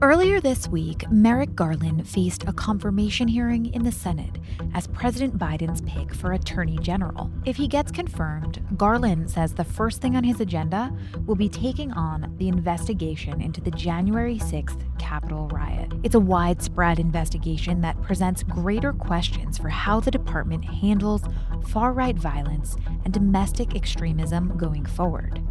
Earlier 0.00 0.40
this 0.40 0.68
week, 0.68 1.10
Merrick 1.10 1.56
Garland 1.56 2.08
faced 2.08 2.44
a 2.44 2.52
confirmation 2.52 3.26
hearing 3.26 3.74
in 3.74 3.82
the 3.82 3.90
Senate 3.90 4.38
as 4.72 4.86
President 4.86 5.36
Biden's 5.36 5.80
pick 5.80 6.14
for 6.14 6.34
Attorney 6.34 6.78
General. 6.78 7.28
If 7.44 7.56
he 7.56 7.66
gets 7.66 7.90
confirmed, 7.90 8.64
Garland 8.76 9.28
says 9.28 9.54
the 9.54 9.64
first 9.64 10.00
thing 10.00 10.14
on 10.14 10.22
his 10.22 10.40
agenda 10.40 10.96
will 11.26 11.34
be 11.34 11.48
taking 11.48 11.90
on 11.90 12.32
the 12.38 12.46
investigation 12.46 13.42
into 13.42 13.60
the 13.60 13.72
January 13.72 14.38
6th 14.38 14.80
Capitol 15.00 15.48
riot. 15.48 15.92
It's 16.04 16.14
a 16.14 16.20
widespread 16.20 17.00
investigation 17.00 17.80
that 17.80 18.00
presents 18.00 18.44
greater 18.44 18.92
questions 18.92 19.58
for 19.58 19.68
how 19.68 19.98
the 19.98 20.12
department 20.12 20.64
handles 20.64 21.24
far 21.66 21.92
right 21.92 22.16
violence 22.16 22.76
and 23.04 23.12
domestic 23.12 23.74
extremism 23.74 24.56
going 24.56 24.86
forward. 24.86 25.42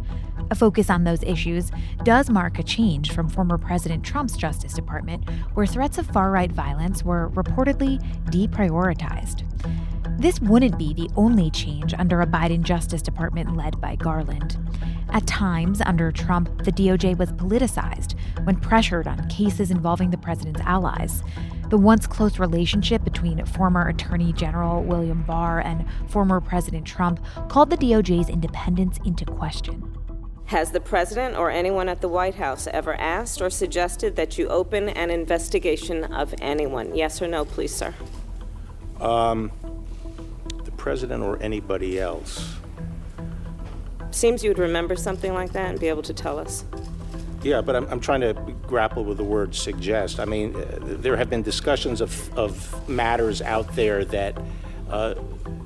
A 0.50 0.54
focus 0.54 0.88
on 0.88 1.04
those 1.04 1.22
issues 1.22 1.70
does 2.04 2.30
mark 2.30 2.58
a 2.58 2.62
change 2.62 3.12
from 3.12 3.28
former 3.28 3.58
President 3.58 4.04
Trump's 4.04 4.36
Justice 4.36 4.72
Department, 4.72 5.28
where 5.54 5.66
threats 5.66 5.98
of 5.98 6.06
far 6.06 6.30
right 6.30 6.50
violence 6.50 7.04
were 7.04 7.30
reportedly 7.30 8.00
deprioritized. 8.30 9.44
This 10.18 10.40
wouldn't 10.40 10.78
be 10.78 10.94
the 10.94 11.10
only 11.16 11.50
change 11.50 11.94
under 11.94 12.20
a 12.20 12.26
Biden 12.26 12.62
Justice 12.62 13.02
Department 13.02 13.56
led 13.56 13.80
by 13.80 13.94
Garland. 13.94 14.56
At 15.10 15.26
times, 15.26 15.80
under 15.86 16.10
Trump, 16.10 16.64
the 16.64 16.72
DOJ 16.72 17.16
was 17.16 17.32
politicized 17.32 18.14
when 18.44 18.56
pressured 18.56 19.06
on 19.06 19.28
cases 19.28 19.70
involving 19.70 20.10
the 20.10 20.18
president's 20.18 20.60
allies. 20.62 21.22
The 21.68 21.76
once 21.76 22.06
close 22.06 22.38
relationship 22.38 23.04
between 23.04 23.44
former 23.44 23.88
Attorney 23.88 24.32
General 24.32 24.82
William 24.82 25.22
Barr 25.24 25.60
and 25.60 25.84
former 26.08 26.40
President 26.40 26.86
Trump 26.86 27.20
called 27.48 27.68
the 27.68 27.76
DOJ's 27.76 28.30
independence 28.30 28.98
into 29.04 29.26
question. 29.26 29.94
Has 30.46 30.70
the 30.70 30.80
president 30.80 31.36
or 31.36 31.50
anyone 31.50 31.90
at 31.90 32.00
the 32.00 32.08
White 32.08 32.36
House 32.36 32.66
ever 32.68 32.94
asked 32.94 33.42
or 33.42 33.50
suggested 33.50 34.16
that 34.16 34.38
you 34.38 34.48
open 34.48 34.88
an 34.88 35.10
investigation 35.10 36.04
of 36.04 36.34
anyone? 36.40 36.94
Yes 36.94 37.20
or 37.20 37.28
no, 37.28 37.44
please, 37.44 37.74
sir? 37.74 37.94
Um, 38.98 39.52
the 40.64 40.70
president 40.70 41.22
or 41.22 41.36
anybody 41.42 42.00
else? 42.00 42.56
Seems 44.10 44.42
you 44.42 44.48
would 44.48 44.58
remember 44.58 44.96
something 44.96 45.34
like 45.34 45.52
that 45.52 45.68
and 45.68 45.78
be 45.78 45.88
able 45.88 46.02
to 46.04 46.14
tell 46.14 46.38
us. 46.38 46.64
Yeah, 47.42 47.60
but 47.60 47.76
I'm, 47.76 47.86
I'm 47.88 48.00
trying 48.00 48.20
to 48.20 48.34
grapple 48.66 49.04
with 49.04 49.16
the 49.16 49.24
word 49.24 49.54
suggest. 49.54 50.18
I 50.18 50.24
mean, 50.24 50.56
uh, 50.56 50.78
there 50.80 51.16
have 51.16 51.30
been 51.30 51.42
discussions 51.42 52.00
of, 52.00 52.36
of 52.36 52.88
matters 52.88 53.40
out 53.42 53.74
there 53.76 54.04
that 54.06 54.36
uh, 54.90 55.14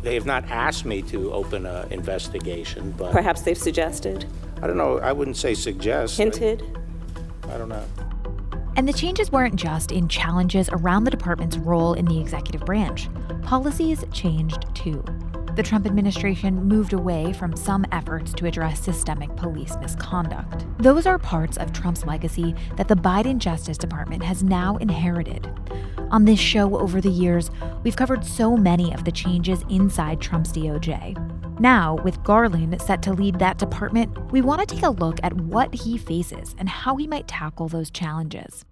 they 0.03 0.15
have 0.15 0.27
not 0.27 0.45
asked 0.51 0.85
me 0.85 1.01
to 1.03 1.33
open 1.33 1.65
an 1.65 1.91
investigation, 1.93 2.93
but. 2.99 3.13
Perhaps 3.13 3.43
they've 3.43 3.57
suggested? 3.57 4.27
I 4.61 4.67
don't 4.67 4.77
know. 4.77 4.99
I 4.99 5.13
wouldn't 5.13 5.37
say 5.37 5.55
suggest. 5.55 6.19
Hinted? 6.19 6.63
I, 7.45 7.55
I 7.55 7.59
don't 7.59 7.69
know. 7.69 7.85
And 8.77 8.89
the 8.89 8.93
changes 8.93 9.31
weren't 9.31 9.57
just 9.57 9.93
in 9.93 10.09
challenges 10.09 10.69
around 10.73 11.05
the 11.05 11.11
department's 11.11 11.59
role 11.59 11.95
in 11.95 12.07
the 12.07 12.19
executive 12.19 12.63
branch. 12.65 13.09
Policies 13.43 14.05
changed 14.13 14.65
too. 14.75 15.05
The 15.55 15.63
Trump 15.63 15.85
administration 15.85 16.65
moved 16.65 16.95
away 16.95 17.35
from 17.35 17.55
some 17.55 17.85
efforts 17.93 18.33
to 18.35 18.47
address 18.47 18.81
systemic 18.81 19.37
police 19.37 19.77
misconduct. 19.83 20.65
Those 20.79 21.05
are 21.05 21.19
parts 21.19 21.59
of 21.59 21.75
Trump's 21.75 22.07
legacy 22.07 22.55
that 22.77 22.89
the 22.89 22.95
Biden 22.95 23.37
Justice 23.37 23.77
Department 23.77 24.23
has 24.23 24.43
now 24.43 24.77
inherited. 24.79 25.47
On 26.11 26.25
this 26.25 26.39
show 26.39 26.79
over 26.79 27.03
the 27.03 27.11
years, 27.11 27.51
we've 27.83 27.97
covered 27.97 28.25
so 28.25 28.57
many 28.57 28.95
of 28.95 29.05
the 29.05 29.13
changes 29.13 29.63
inside 29.69 30.23
Trump's 30.23 30.53
DOJ. 30.53 31.61
Now, 31.61 31.97
with 31.97 32.25
Garland 32.25 32.81
set 32.81 33.03
to 33.03 33.13
lead 33.13 33.39
that 33.39 33.59
department, 33.59 34.33
we 34.33 34.41
want 34.41 34.67
to 34.67 34.75
take 34.75 34.85
a 34.85 34.91
look 34.91 35.19
at 35.23 35.35
what 35.35 35.75
he 35.75 35.99
faces 35.99 36.55
and 36.57 36.69
how 36.69 36.97
he 36.97 37.07
might 37.07 37.29
tackle 37.29 37.69
those 37.69 37.91
challenges. 37.91 38.65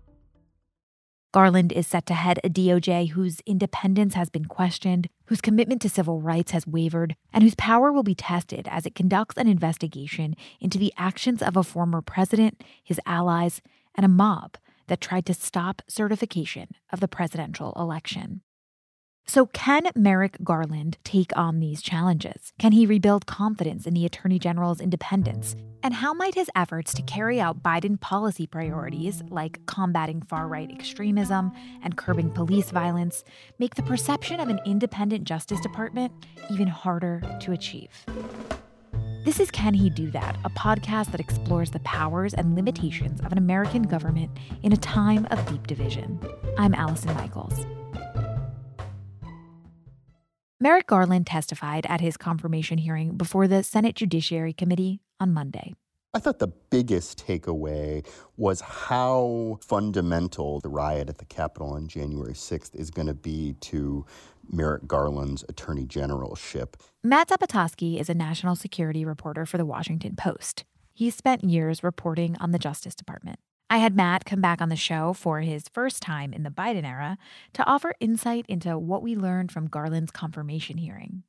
Garland 1.33 1.71
is 1.73 1.87
set 1.87 2.07
to 2.07 2.15
head 2.15 2.41
a 2.43 2.49
DOJ 2.49 3.11
whose 3.11 3.41
independence 3.47 4.15
has 4.15 4.31
been 4.31 4.47
questioned, 4.47 5.09
whose 5.31 5.41
commitment 5.41 5.81
to 5.81 5.89
civil 5.89 6.21
rights 6.21 6.51
has 6.51 6.67
wavered, 6.67 7.15
and 7.33 7.45
whose 7.45 7.55
power 7.55 7.93
will 7.93 8.03
be 8.03 8.17
tested 8.17 8.67
as 8.69 8.85
it 8.85 8.97
conducts 8.97 9.39
an 9.39 9.47
investigation 9.47 10.35
into 10.61 10.77
the 10.77 10.93
actions 10.99 11.41
of 11.41 11.57
a 11.57 11.63
former 11.63 12.03
president, 12.03 12.65
his 12.83 12.99
allies, 13.07 13.63
and 13.95 14.05
a 14.05 14.09
mob 14.09 14.57
that 14.89 15.01
tried 15.01 15.25
to 15.25 15.33
stop 15.33 15.83
certification 15.87 16.67
of 16.93 16.99
the 16.99 17.07
presidential 17.07 17.73
election. 17.77 18.41
So, 19.31 19.47
can 19.47 19.85
Merrick 19.95 20.39
Garland 20.43 20.99
take 21.05 21.31
on 21.37 21.61
these 21.61 21.83
challenges? 21.83 22.53
Can 22.59 22.73
he 22.73 22.85
rebuild 22.85 23.27
confidence 23.27 23.87
in 23.87 23.95
the 23.95 24.05
Attorney 24.05 24.41
General's 24.41 24.81
independence? 24.81 25.55
And 25.85 25.95
how 25.95 26.13
might 26.13 26.35
his 26.35 26.51
efforts 26.57 26.93
to 26.95 27.03
carry 27.03 27.41
out 27.41 27.63
Biden 27.63 28.01
policy 28.01 28.49
priorities, 28.49 29.23
like 29.29 29.65
combating 29.67 30.21
far 30.23 30.49
right 30.49 30.69
extremism 30.69 31.53
and 31.85 31.97
curbing 31.97 32.31
police 32.31 32.73
violence, 32.73 33.23
make 33.61 33.77
the 33.77 33.85
perception 33.85 34.41
of 34.41 34.49
an 34.49 34.59
independent 34.67 35.23
Justice 35.23 35.61
Department 35.61 36.13
even 36.51 36.67
harder 36.67 37.23
to 37.43 37.53
achieve? 37.53 38.05
This 39.25 39.39
is 39.39 39.53
Can 39.53 39.75
He 39.75 39.91
Do 39.91 40.11
That, 40.11 40.39
a 40.45 40.51
podcast 40.51 41.13
that 41.13 41.21
explores 41.21 41.71
the 41.71 41.79
powers 41.81 42.35
and 42.35 42.57
limitations 42.57 43.21
of 43.21 43.31
an 43.31 43.39
American 43.39 43.85
government 43.85 44.33
in 44.65 44.73
a 44.73 44.77
time 44.77 45.29
of 45.31 45.47
deep 45.47 45.69
division. 45.69 46.19
I'm 46.59 46.75
Allison 46.75 47.15
Michaels. 47.15 47.65
Merrick 50.63 50.87
Garland 50.89 51.27
testified 51.27 51.87
at 51.87 52.03
his 52.03 52.19
confirmation 52.19 52.77
hearing 52.77 53.17
before 53.17 53.49
the 53.49 53.63
Senate 53.63 53.97
Judiciary 53.97 54.53
Committee 54.53 55.01
on 55.19 55.33
Monday. 55.33 55.75
I 56.13 56.19
thought 56.19 56.39
the 56.39 56.49
biggest 56.49 57.25
takeaway 57.27 58.07
was 58.37 58.61
how 58.61 59.59
fundamental 59.67 60.61
the 60.61 60.69
riot 60.69 61.09
at 61.09 61.17
the 61.17 61.25
Capitol 61.25 61.71
on 61.71 61.89
January 61.89 62.35
6th 62.35 62.75
is 62.75 62.91
going 62.91 63.07
to 63.07 63.15
be 63.15 63.55
to 63.61 64.05
Merrick 64.53 64.87
Garland's 64.87 65.47
attorney 65.49 65.87
generalship. 65.87 66.77
Matt 67.03 67.31
Zapotosky 67.31 67.99
is 67.99 68.11
a 68.11 68.15
national 68.15 68.55
security 68.55 69.03
reporter 69.03 69.47
for 69.47 69.57
the 69.57 69.65
Washington 69.65 70.15
Post. 70.15 70.65
He 70.93 71.09
spent 71.09 71.43
years 71.43 71.83
reporting 71.83 72.37
on 72.39 72.51
the 72.51 72.59
Justice 72.59 72.95
Department. 72.95 73.39
I 73.73 73.79
had 73.79 73.95
Matt 73.95 74.25
come 74.25 74.41
back 74.41 74.61
on 74.61 74.69
the 74.69 74.75
show 74.75 75.13
for 75.13 75.43
his 75.43 75.69
first 75.69 76.03
time 76.03 76.33
in 76.33 76.43
the 76.43 76.51
Biden 76.51 76.85
era 76.85 77.17
to 77.53 77.65
offer 77.67 77.95
insight 78.01 78.45
into 78.49 78.77
what 78.77 79.01
we 79.01 79.15
learned 79.15 79.53
from 79.53 79.69
Garland's 79.69 80.11
confirmation 80.11 80.77
hearing. 80.77 81.23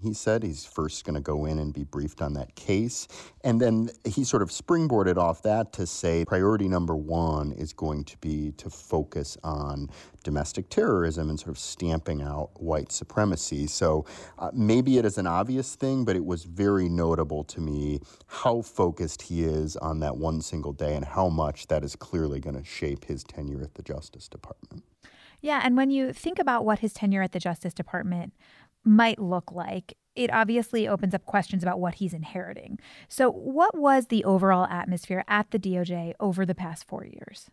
He 0.00 0.14
said 0.14 0.44
he's 0.44 0.64
first 0.64 1.04
going 1.04 1.16
to 1.16 1.20
go 1.20 1.44
in 1.44 1.58
and 1.58 1.74
be 1.74 1.82
briefed 1.82 2.22
on 2.22 2.34
that 2.34 2.54
case. 2.54 3.08
And 3.42 3.60
then 3.60 3.90
he 4.04 4.22
sort 4.22 4.42
of 4.42 4.50
springboarded 4.50 5.16
off 5.16 5.42
that 5.42 5.72
to 5.72 5.86
say 5.86 6.24
priority 6.24 6.68
number 6.68 6.94
one 6.94 7.50
is 7.50 7.72
going 7.72 8.04
to 8.04 8.16
be 8.18 8.52
to 8.58 8.70
focus 8.70 9.36
on 9.42 9.90
domestic 10.22 10.68
terrorism 10.68 11.28
and 11.28 11.40
sort 11.40 11.50
of 11.50 11.58
stamping 11.58 12.22
out 12.22 12.50
white 12.62 12.92
supremacy. 12.92 13.66
So 13.66 14.04
uh, 14.38 14.52
maybe 14.54 14.98
it 14.98 15.04
is 15.04 15.18
an 15.18 15.26
obvious 15.26 15.74
thing, 15.74 16.04
but 16.04 16.14
it 16.14 16.24
was 16.24 16.44
very 16.44 16.88
notable 16.88 17.42
to 17.44 17.60
me 17.60 18.00
how 18.28 18.62
focused 18.62 19.22
he 19.22 19.42
is 19.42 19.76
on 19.78 19.98
that 19.98 20.16
one 20.16 20.42
single 20.42 20.72
day 20.72 20.94
and 20.94 21.04
how 21.04 21.28
much 21.28 21.66
that 21.66 21.82
is 21.82 21.96
clearly 21.96 22.38
going 22.38 22.56
to 22.56 22.64
shape 22.64 23.06
his 23.06 23.24
tenure 23.24 23.62
at 23.62 23.74
the 23.74 23.82
Justice 23.82 24.28
Department. 24.28 24.84
Yeah, 25.40 25.60
and 25.62 25.76
when 25.76 25.90
you 25.90 26.12
think 26.12 26.38
about 26.38 26.64
what 26.64 26.80
his 26.80 26.92
tenure 26.92 27.22
at 27.22 27.32
the 27.32 27.38
Justice 27.38 27.72
Department 27.72 28.32
might 28.88 29.18
look 29.18 29.52
like, 29.52 29.96
it 30.16 30.32
obviously 30.32 30.88
opens 30.88 31.14
up 31.14 31.24
questions 31.24 31.62
about 31.62 31.78
what 31.78 31.96
he's 31.96 32.12
inheriting. 32.12 32.78
So, 33.08 33.30
what 33.30 33.78
was 33.78 34.06
the 34.06 34.24
overall 34.24 34.66
atmosphere 34.66 35.24
at 35.28 35.50
the 35.50 35.58
DOJ 35.58 36.14
over 36.18 36.44
the 36.44 36.54
past 36.54 36.88
four 36.88 37.04
years? 37.04 37.50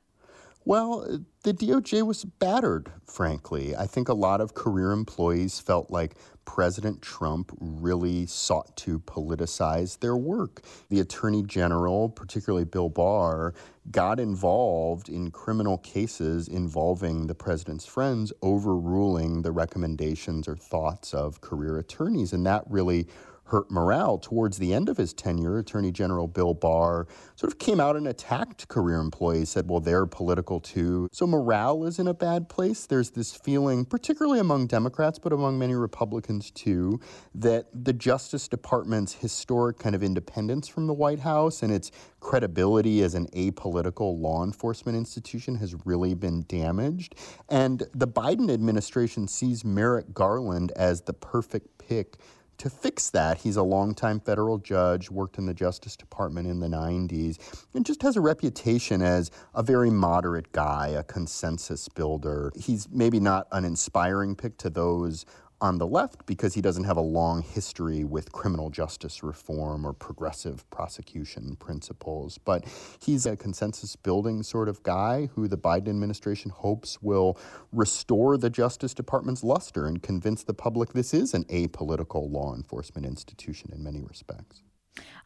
Well, 0.67 1.19
the 1.43 1.53
DOJ 1.53 2.01
was 2.07 2.25
battered, 2.25 2.91
frankly. 3.05 3.75
I 3.75 3.85
think 3.85 4.09
a 4.09 4.15
lot 4.15 4.41
of 4.41 4.55
career 4.55 4.91
employees 4.91 5.59
felt 5.59 5.91
like 5.91 6.15
President 6.45 7.03
Trump 7.03 7.55
really 7.59 8.25
sought 8.25 8.75
to 8.77 8.99
politicize 8.99 9.99
their 9.99 10.17
work. 10.17 10.63
The 10.89 10.99
Attorney 10.99 11.43
General, 11.43 12.09
particularly 12.09 12.65
Bill 12.65 12.89
Barr, 12.89 13.53
got 13.91 14.19
involved 14.19 15.07
in 15.07 15.29
criminal 15.29 15.77
cases 15.77 16.47
involving 16.47 17.27
the 17.27 17.35
president's 17.35 17.85
friends, 17.85 18.33
overruling 18.41 19.43
the 19.43 19.51
recommendations 19.51 20.47
or 20.47 20.55
thoughts 20.55 21.13
of 21.13 21.41
career 21.41 21.77
attorneys. 21.77 22.33
And 22.33 22.43
that 22.47 22.63
really 22.67 23.07
hurt 23.45 23.69
morale. 23.69 24.17
Towards 24.17 24.57
the 24.57 24.73
end 24.73 24.89
of 24.89 24.97
his 24.97 25.13
tenure, 25.13 25.57
Attorney 25.57 25.91
General 25.91 26.27
Bill 26.27 26.53
Barr 26.53 27.07
sort 27.35 27.51
of 27.51 27.59
came 27.59 27.79
out 27.79 27.95
and 27.95 28.07
attacked 28.07 28.67
career 28.67 28.99
employees, 28.99 29.49
said, 29.49 29.69
well, 29.69 29.79
they're 29.79 30.05
political 30.05 30.59
too. 30.59 31.07
So 31.11 31.27
morale 31.27 31.85
is 31.85 31.99
in 31.99 32.07
a 32.07 32.13
bad 32.13 32.49
place. 32.49 32.85
There's 32.85 33.11
this 33.11 33.35
feeling, 33.35 33.85
particularly 33.85 34.39
among 34.39 34.67
Democrats, 34.67 35.19
but 35.19 35.31
among 35.31 35.59
many 35.59 35.75
Republicans 35.75 36.51
too, 36.51 36.99
that 37.35 37.67
the 37.73 37.93
Justice 37.93 38.47
Department's 38.47 39.13
historic 39.13 39.77
kind 39.77 39.95
of 39.95 40.03
independence 40.03 40.67
from 40.67 40.87
the 40.87 40.93
White 40.93 41.19
House 41.19 41.61
and 41.61 41.71
its 41.71 41.91
credibility 42.19 43.03
as 43.03 43.13
an 43.13 43.27
apolitical 43.27 44.19
law 44.19 44.43
enforcement 44.43 44.97
institution 44.97 45.55
has 45.55 45.75
really 45.85 46.15
been 46.15 46.43
damaged. 46.47 47.15
And 47.49 47.83
the 47.93 48.07
Biden 48.07 48.51
administration 48.51 49.27
sees 49.27 49.63
Merrick 49.63 50.13
Garland 50.13 50.71
as 50.75 51.01
the 51.01 51.13
perfect 51.13 51.77
pick 51.77 52.17
to 52.57 52.69
fix 52.69 53.09
that. 53.11 53.39
He's 53.39 53.55
a 53.55 53.63
longtime 53.63 54.19
federal 54.19 54.57
judge, 54.57 55.09
worked 55.11 55.37
in 55.37 55.45
the 55.45 55.53
Justice 55.53 55.95
Department 55.95 56.47
in 56.47 56.59
the 56.59 56.67
90s, 56.67 57.37
and 57.73 57.85
just 57.85 58.01
has 58.01 58.15
a 58.15 58.21
reputation 58.21 59.01
as 59.01 59.31
a 59.53 59.63
very 59.63 59.89
moderate 59.89 60.51
guy, 60.51 60.87
a 60.89 61.03
consensus 61.03 61.89
builder. 61.89 62.51
He's 62.55 62.87
maybe 62.91 63.19
not 63.19 63.47
an 63.51 63.65
inspiring 63.65 64.35
pick 64.35 64.57
to 64.57 64.69
those 64.69 65.25
on 65.61 65.77
the 65.77 65.87
left 65.87 66.25
because 66.25 66.53
he 66.53 66.61
doesn't 66.61 66.83
have 66.83 66.97
a 66.97 67.01
long 67.01 67.41
history 67.41 68.03
with 68.03 68.31
criminal 68.31 68.69
justice 68.69 69.23
reform 69.23 69.85
or 69.85 69.93
progressive 69.93 70.69
prosecution 70.69 71.55
principles. 71.57 72.37
But 72.37 72.65
he's 72.99 73.25
a 73.25 73.35
consensus 73.35 73.95
building 73.95 74.43
sort 74.43 74.69
of 74.69 74.83
guy 74.83 75.29
who 75.33 75.47
the 75.47 75.57
Biden 75.57 75.89
administration 75.89 76.51
hopes 76.51 77.01
will 77.01 77.37
restore 77.71 78.37
the 78.37 78.49
Justice 78.49 78.93
Department's 78.93 79.43
luster 79.43 79.85
and 79.85 80.01
convince 80.01 80.43
the 80.43 80.53
public 80.53 80.93
this 80.93 81.13
is 81.13 81.33
an 81.33 81.45
apolitical 81.45 82.31
law 82.31 82.53
enforcement 82.53 83.05
institution 83.05 83.71
in 83.73 83.83
many 83.83 84.01
respects. 84.01 84.61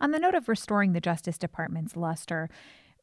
On 0.02 0.12
the 0.12 0.20
note 0.20 0.36
of 0.36 0.50
restoring 0.50 0.94
the 0.94 1.02
Justice 1.02 1.38
Department's 1.38 1.96
luster, 1.96 2.50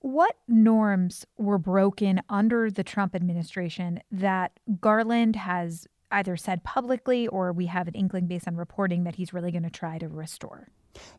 what 0.00 0.36
norms 0.46 1.26
were 1.36 1.58
broken 1.58 2.20
under 2.28 2.70
the 2.70 2.84
Trump 2.84 3.14
administration 3.14 4.00
that 4.10 4.52
Garland 4.80 5.36
has 5.36 5.86
either 6.10 6.36
said 6.36 6.64
publicly 6.64 7.26
or 7.28 7.52
we 7.52 7.66
have 7.66 7.88
an 7.88 7.94
inkling 7.94 8.26
based 8.26 8.48
on 8.48 8.56
reporting 8.56 9.04
that 9.04 9.16
he's 9.16 9.32
really 9.32 9.50
going 9.50 9.62
to 9.62 9.70
try 9.70 9.98
to 9.98 10.08
restore? 10.08 10.68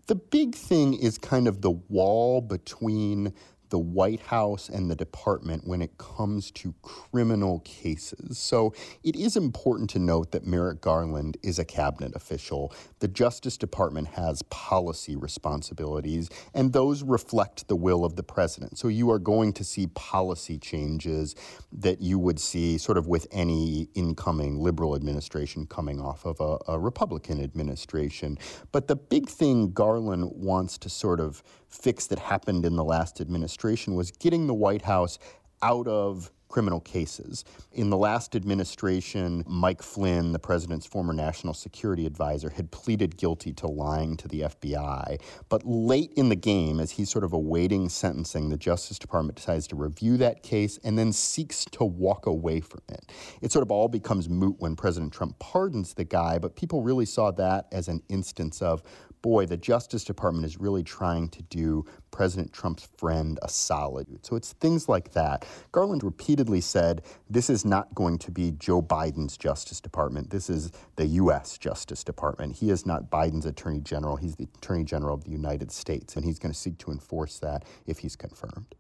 The 0.08 0.16
big 0.16 0.56
thing 0.56 0.94
is 0.94 1.18
kind 1.18 1.48
of 1.48 1.62
the 1.62 1.72
wall 1.72 2.42
between 2.42 3.34
the 3.70 3.80
White 3.80 4.22
House 4.22 4.70
and 4.70 4.90
the 4.90 4.96
department 4.96 5.68
when 5.68 5.82
it 5.82 5.98
comes 5.98 6.52
to 6.52 6.74
criminal 6.82 7.60
cases. 7.60 8.38
So 8.38 8.74
it 9.04 9.16
is 9.16 9.36
important 9.36 9.90
to 9.92 10.00
note 10.00 10.32
that 10.32 10.46
Merrick 10.46 10.82
Garland 10.82 11.38
is 11.44 11.60
a 11.60 11.66
cabinet 11.66 12.16
official. 12.16 12.74
The 13.00 13.08
Justice 13.08 13.58
Department 13.58 14.08
has 14.10 14.42
policy 14.44 15.16
responsibilities, 15.16 16.30
and 16.54 16.74
those 16.74 17.04
reflect 17.04 17.68
the 17.68 17.76
will 17.76 18.06
of 18.06 18.16
the 18.16 18.24
president. 18.24 18.78
So 18.78 18.88
you 18.88 19.12
are 19.12 19.20
going 19.20 19.54
to 19.54 19.64
see 19.64 19.88
policy 19.88 20.58
changes 20.58 21.36
that 21.72 22.02
you 22.02 22.20
would 22.20 22.40
see 22.40 22.78
sort 22.78 22.98
of 22.98 23.08
with 23.08 23.28
any 23.32 23.90
incoming 23.96 24.60
liberal 24.60 24.96
administration 24.96 25.66
coming 25.66 26.00
off 26.00 26.26
of 26.26 26.40
a, 26.40 26.58
a 26.72 26.80
Republican 26.80 27.44
administration. 27.44 28.38
But 28.72 28.88
the 28.88 28.96
big 28.96 29.30
thing 29.30 29.72
Garland 29.72 30.32
wants 30.36 30.78
to 30.80 30.90
sort 30.90 31.20
of 31.20 31.44
fix 31.70 32.08
that 32.08 32.20
happened 32.20 32.66
in 32.66 32.76
the 32.76 32.84
last 32.84 33.22
administration 33.22 33.96
was 33.96 34.12
getting 34.12 34.48
the 34.48 34.54
White 34.54 34.84
House 34.84 35.20
out 35.62 35.88
of 35.88 36.32
criminal 36.50 36.80
cases. 36.80 37.44
In 37.74 37.90
the 37.90 37.98
last 37.98 38.36
administration, 38.36 39.44
Mike 39.48 39.82
Flynn, 39.82 40.32
the 40.32 40.40
president's 40.40 40.86
former 40.86 41.14
national 41.14 41.54
security 41.54 42.06
advisor, 42.06 42.50
had 42.50 42.72
pleaded 42.72 43.18
guilty 43.18 43.54
to 43.54 43.68
lying 43.68 44.18
to 44.18 44.28
the 44.28 44.42
FBI. 44.42 45.20
But 45.50 45.66
late 45.66 46.14
in 46.16 46.30
the 46.30 46.36
game, 46.36 46.80
as 46.80 46.92
he's 46.92 47.10
sort 47.10 47.24
of 47.24 47.34
awaiting 47.34 47.90
sentencing, 47.90 48.50
the 48.50 48.58
Justice 48.58 48.98
Department 48.98 49.36
decides 49.38 49.68
to 49.68 49.76
review 49.76 50.18
that 50.18 50.44
case 50.44 50.80
and 50.84 50.98
then 50.98 51.12
seeks 51.12 51.66
to 51.66 51.84
walk 51.84 52.26
away 52.26 52.62
from 52.62 52.82
it. 52.90 53.12
It 53.42 53.52
sort 53.52 53.64
of 53.64 53.72
all 53.72 53.88
becomes 53.88 54.30
moot 54.30 54.56
when 54.60 54.76
President 54.76 55.14
Trump 55.14 55.38
pardons 55.40 55.94
the 55.94 56.06
guy, 56.06 56.40
but 56.40 56.56
people 56.56 56.82
really 56.82 57.06
saw 57.06 57.32
that 57.32 57.68
as 57.72 57.88
an 57.88 58.02
instance 58.10 58.62
of 58.62 58.84
boy, 59.28 59.46
the 59.46 59.58
Justice 59.58 60.06
Department 60.06 60.46
is 60.46 60.58
really 60.58 60.84
trying 60.84 61.28
to 61.28 61.44
do 61.44 61.84
President 62.12 62.54
Trump's 62.54 62.88
friend 62.98 63.38
a 63.42 63.50
solid. 63.50 64.08
So 64.26 64.38
it's 64.38 64.54
things 64.54 64.88
like 64.88 65.12
that. 65.12 65.46
Garland 65.74 66.02
repeatedly 66.02 66.62
said 66.62 67.02
this 67.30 67.50
is 67.50 67.66
not 67.66 67.94
going 67.94 68.20
to 68.20 68.32
be 68.32 68.54
Joe 68.54 68.82
Biden's 68.82 69.36
Justice 69.36 69.82
Department. 69.82 70.30
This 70.30 70.50
is 70.50 70.72
the 70.96 71.08
U.S. 71.08 71.58
Justice 71.58 72.06
Department. 72.06 72.56
He 72.56 72.70
is 72.70 72.86
not 72.86 73.12
Biden's 73.12 73.46
Attorney 73.46 73.82
General. 73.82 74.16
He's 74.16 74.38
the 74.38 74.48
Attorney 74.56 74.86
General 74.86 75.16
of 75.16 75.26
the 75.26 75.32
United 75.32 75.74
States, 75.74 76.16
and 76.16 76.24
he's 76.24 76.40
going 76.40 76.54
to 76.54 76.58
seek 76.58 76.78
to 76.78 76.92
enforce 76.92 77.38
that 77.40 77.66
if 77.86 78.00
he's 78.00 78.16
confirmed. 78.16 78.77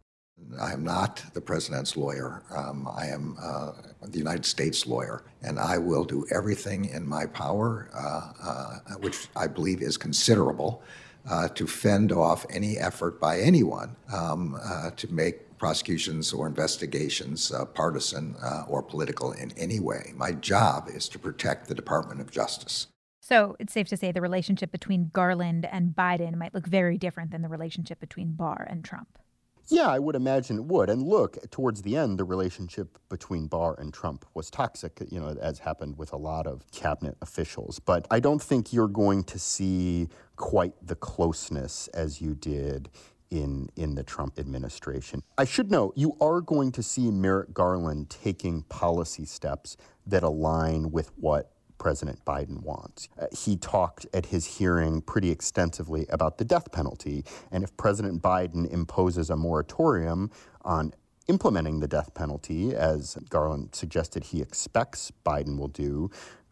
I 0.59 0.73
am 0.73 0.83
not 0.83 1.23
the 1.33 1.41
president's 1.41 1.97
lawyer. 1.97 2.43
Um, 2.55 2.87
I 2.87 3.07
am 3.07 3.37
uh, 3.41 3.73
the 4.01 4.17
United 4.17 4.45
States 4.45 4.87
lawyer, 4.87 5.23
and 5.41 5.59
I 5.59 5.77
will 5.77 6.03
do 6.03 6.25
everything 6.31 6.85
in 6.85 7.07
my 7.07 7.25
power, 7.25 7.89
uh, 7.93 8.31
uh, 8.43 8.95
which 8.99 9.27
I 9.35 9.47
believe 9.47 9.81
is 9.81 9.97
considerable, 9.97 10.81
uh, 11.29 11.49
to 11.49 11.67
fend 11.67 12.11
off 12.11 12.45
any 12.49 12.77
effort 12.77 13.19
by 13.19 13.39
anyone 13.39 13.95
um, 14.13 14.57
uh, 14.63 14.91
to 14.91 15.13
make 15.13 15.57
prosecutions 15.57 16.31
or 16.31 16.47
investigations 16.47 17.51
uh, 17.51 17.65
partisan 17.65 18.35
or 18.67 18.81
political 18.81 19.31
in 19.31 19.51
any 19.57 19.79
way. 19.79 20.13
My 20.15 20.31
job 20.31 20.87
is 20.87 21.09
to 21.09 21.19
protect 21.19 21.67
the 21.67 21.75
Department 21.75 22.21
of 22.21 22.31
Justice. 22.31 22.87
So 23.19 23.57
it's 23.59 23.73
safe 23.73 23.87
to 23.89 23.97
say 23.97 24.13
the 24.13 24.21
relationship 24.21 24.71
between 24.71 25.09
Garland 25.11 25.65
and 25.69 25.93
Biden 25.93 26.35
might 26.35 26.53
look 26.53 26.67
very 26.67 26.97
different 26.97 27.31
than 27.31 27.41
the 27.41 27.49
relationship 27.49 27.99
between 27.99 28.33
Barr 28.33 28.65
and 28.69 28.85
Trump. 28.85 29.19
Yeah, 29.69 29.87
I 29.87 29.99
would 29.99 30.15
imagine 30.15 30.57
it 30.57 30.65
would. 30.65 30.89
And 30.89 31.03
look, 31.03 31.37
towards 31.51 31.81
the 31.81 31.97
end, 31.97 32.17
the 32.17 32.23
relationship 32.23 32.97
between 33.09 33.47
Barr 33.47 33.75
and 33.79 33.93
Trump 33.93 34.25
was 34.33 34.49
toxic, 34.49 35.01
you 35.09 35.19
know, 35.19 35.35
as 35.41 35.59
happened 35.59 35.97
with 35.97 36.13
a 36.13 36.17
lot 36.17 36.47
of 36.47 36.63
cabinet 36.71 37.17
officials. 37.21 37.79
But 37.79 38.07
I 38.09 38.19
don't 38.19 38.41
think 38.41 38.71
you're 38.71 38.87
going 38.87 39.23
to 39.25 39.39
see 39.39 40.07
quite 40.37 40.73
the 40.81 40.95
closeness 40.95 41.87
as 41.89 42.21
you 42.21 42.33
did 42.33 42.89
in 43.29 43.67
in 43.75 43.95
the 43.95 44.03
Trump 44.03 44.39
administration. 44.39 45.21
I 45.37 45.43
should 45.43 45.69
note 45.69 45.93
you 45.97 46.15
are 46.21 46.39
going 46.39 46.71
to 46.73 46.83
see 46.83 47.11
Merrick 47.11 47.53
Garland 47.53 48.09
taking 48.09 48.63
policy 48.63 49.25
steps 49.25 49.75
that 50.05 50.23
align 50.23 50.91
with 50.91 51.11
what 51.17 51.51
President 51.77 52.23
Biden 52.25 52.61
wants. 52.61 53.09
Uh, 53.19 53.27
he 53.31 53.55
talked 53.55 54.05
at 54.13 54.27
his 54.27 54.45
hearing 54.45 55.01
pretty 55.01 55.29
extensively 55.29 56.05
about 56.09 56.37
the 56.37 56.45
death 56.45 56.71
penalty. 56.71 57.23
And 57.51 57.63
if 57.63 57.75
President 57.77 58.21
Biden 58.21 58.69
imposes 58.71 59.29
a 59.29 59.35
moratorium 59.35 60.31
on 60.63 60.93
implementing 61.27 61.79
the 61.79 61.87
death 61.87 62.13
penalty, 62.13 62.75
as 62.75 63.17
Garland 63.29 63.75
suggested 63.75 64.23
he 64.25 64.41
expects 64.41 65.11
Biden 65.25 65.57
will 65.57 65.67
do, 65.67 66.09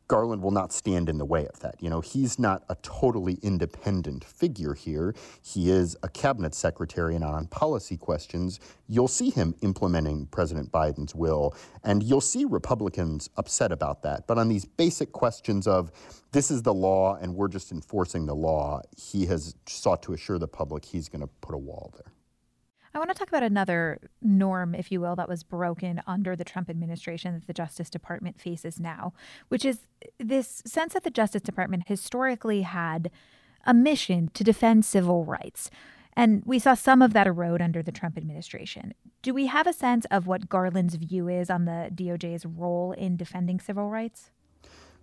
Garland 0.08 0.42
will 0.42 0.52
not 0.52 0.72
stand 0.72 1.10
in 1.10 1.18
the 1.18 1.26
way 1.26 1.48
of 1.48 1.60
that. 1.62 1.76
You 1.82 1.90
know, 1.90 2.02
he's 2.02 2.38
not 2.38 2.64
a 2.70 2.76
totally 2.84 3.40
independent 3.42 4.24
figure 4.24 4.74
here. 4.74 5.16
He 5.42 5.72
is 5.72 5.98
a 6.04 6.10
cabinet 6.10 6.54
secretary, 6.54 7.16
and 7.16 7.24
on 7.24 7.48
policy 7.48 7.98
questions, 7.98 8.60
you'll 8.88 9.08
see 9.08 9.32
him 9.32 9.56
implementing 9.62 10.28
President 10.28 10.72
Biden's 10.72 11.16
will, 11.16 11.56
and 11.84 12.04
you'll 12.04 12.22
see 12.22 12.46
Republicans 12.46 13.30
upset 13.38 13.72
about 13.72 14.04
that. 14.04 14.28
But 14.28 14.38
on 14.38 14.48
these 14.48 14.66
basic 14.66 15.12
questions 15.12 15.66
of 15.68 15.92
this 16.32 16.52
is 16.52 16.62
the 16.64 16.74
law 16.74 17.16
and 17.16 17.34
we're 17.34 17.48
just 17.48 17.72
enforcing 17.72 18.26
the 18.26 18.36
law, 18.36 18.82
he 18.98 19.26
has 19.28 19.56
sought 19.68 20.04
to 20.04 20.14
assure 20.14 20.38
the 20.38 20.48
public 20.48 20.84
he's 20.84 21.08
going 21.08 21.22
to 21.22 21.30
put 21.42 21.56
a 21.56 21.58
wall 21.58 21.94
there. 21.96 22.15
I 22.96 22.98
want 22.98 23.10
to 23.10 23.14
talk 23.14 23.28
about 23.28 23.44
another 23.44 24.00
norm, 24.22 24.74
if 24.74 24.90
you 24.90 25.02
will, 25.02 25.18
that 25.18 25.28
was 25.28 25.44
broken 25.44 26.02
under 26.08 26.34
the 26.34 26.46
Trump 26.46 26.70
administration 26.70 27.34
that 27.34 27.46
the 27.46 27.54
Justice 27.54 27.90
Department 27.90 28.40
faces 28.40 28.80
now, 28.80 29.12
which 29.50 29.66
is 29.66 29.80
uh, 30.02 30.08
this 30.18 30.64
sense 30.66 30.94
that 30.94 31.04
the 31.04 31.10
Justice 31.10 31.42
Department 31.42 31.84
historically 31.88 32.62
had 32.62 33.12
a 33.66 33.74
mission 33.74 34.30
to 34.34 34.46
defend 34.46 34.86
civil 34.86 35.26
rights. 35.26 35.70
And 36.16 36.42
we 36.46 36.58
saw 36.58 36.74
some 36.74 37.02
of 37.02 37.12
that 37.12 37.28
erode 37.28 37.62
under 37.62 37.84
the 37.84 37.92
Trump 37.92 38.18
administration. 38.18 38.94
Do 39.22 39.34
we 39.34 39.48
have 39.48 39.68
a 39.68 39.74
sense 39.74 40.06
of 40.10 40.26
what 40.26 40.48
Garland's 40.48 40.96
view 40.96 41.28
is 41.28 41.50
on 41.50 41.66
the 41.66 41.90
DOJ's 41.94 42.46
role 42.46 42.94
in 42.94 43.18
defending 43.18 43.60
civil 43.60 43.90
rights? 43.90 44.32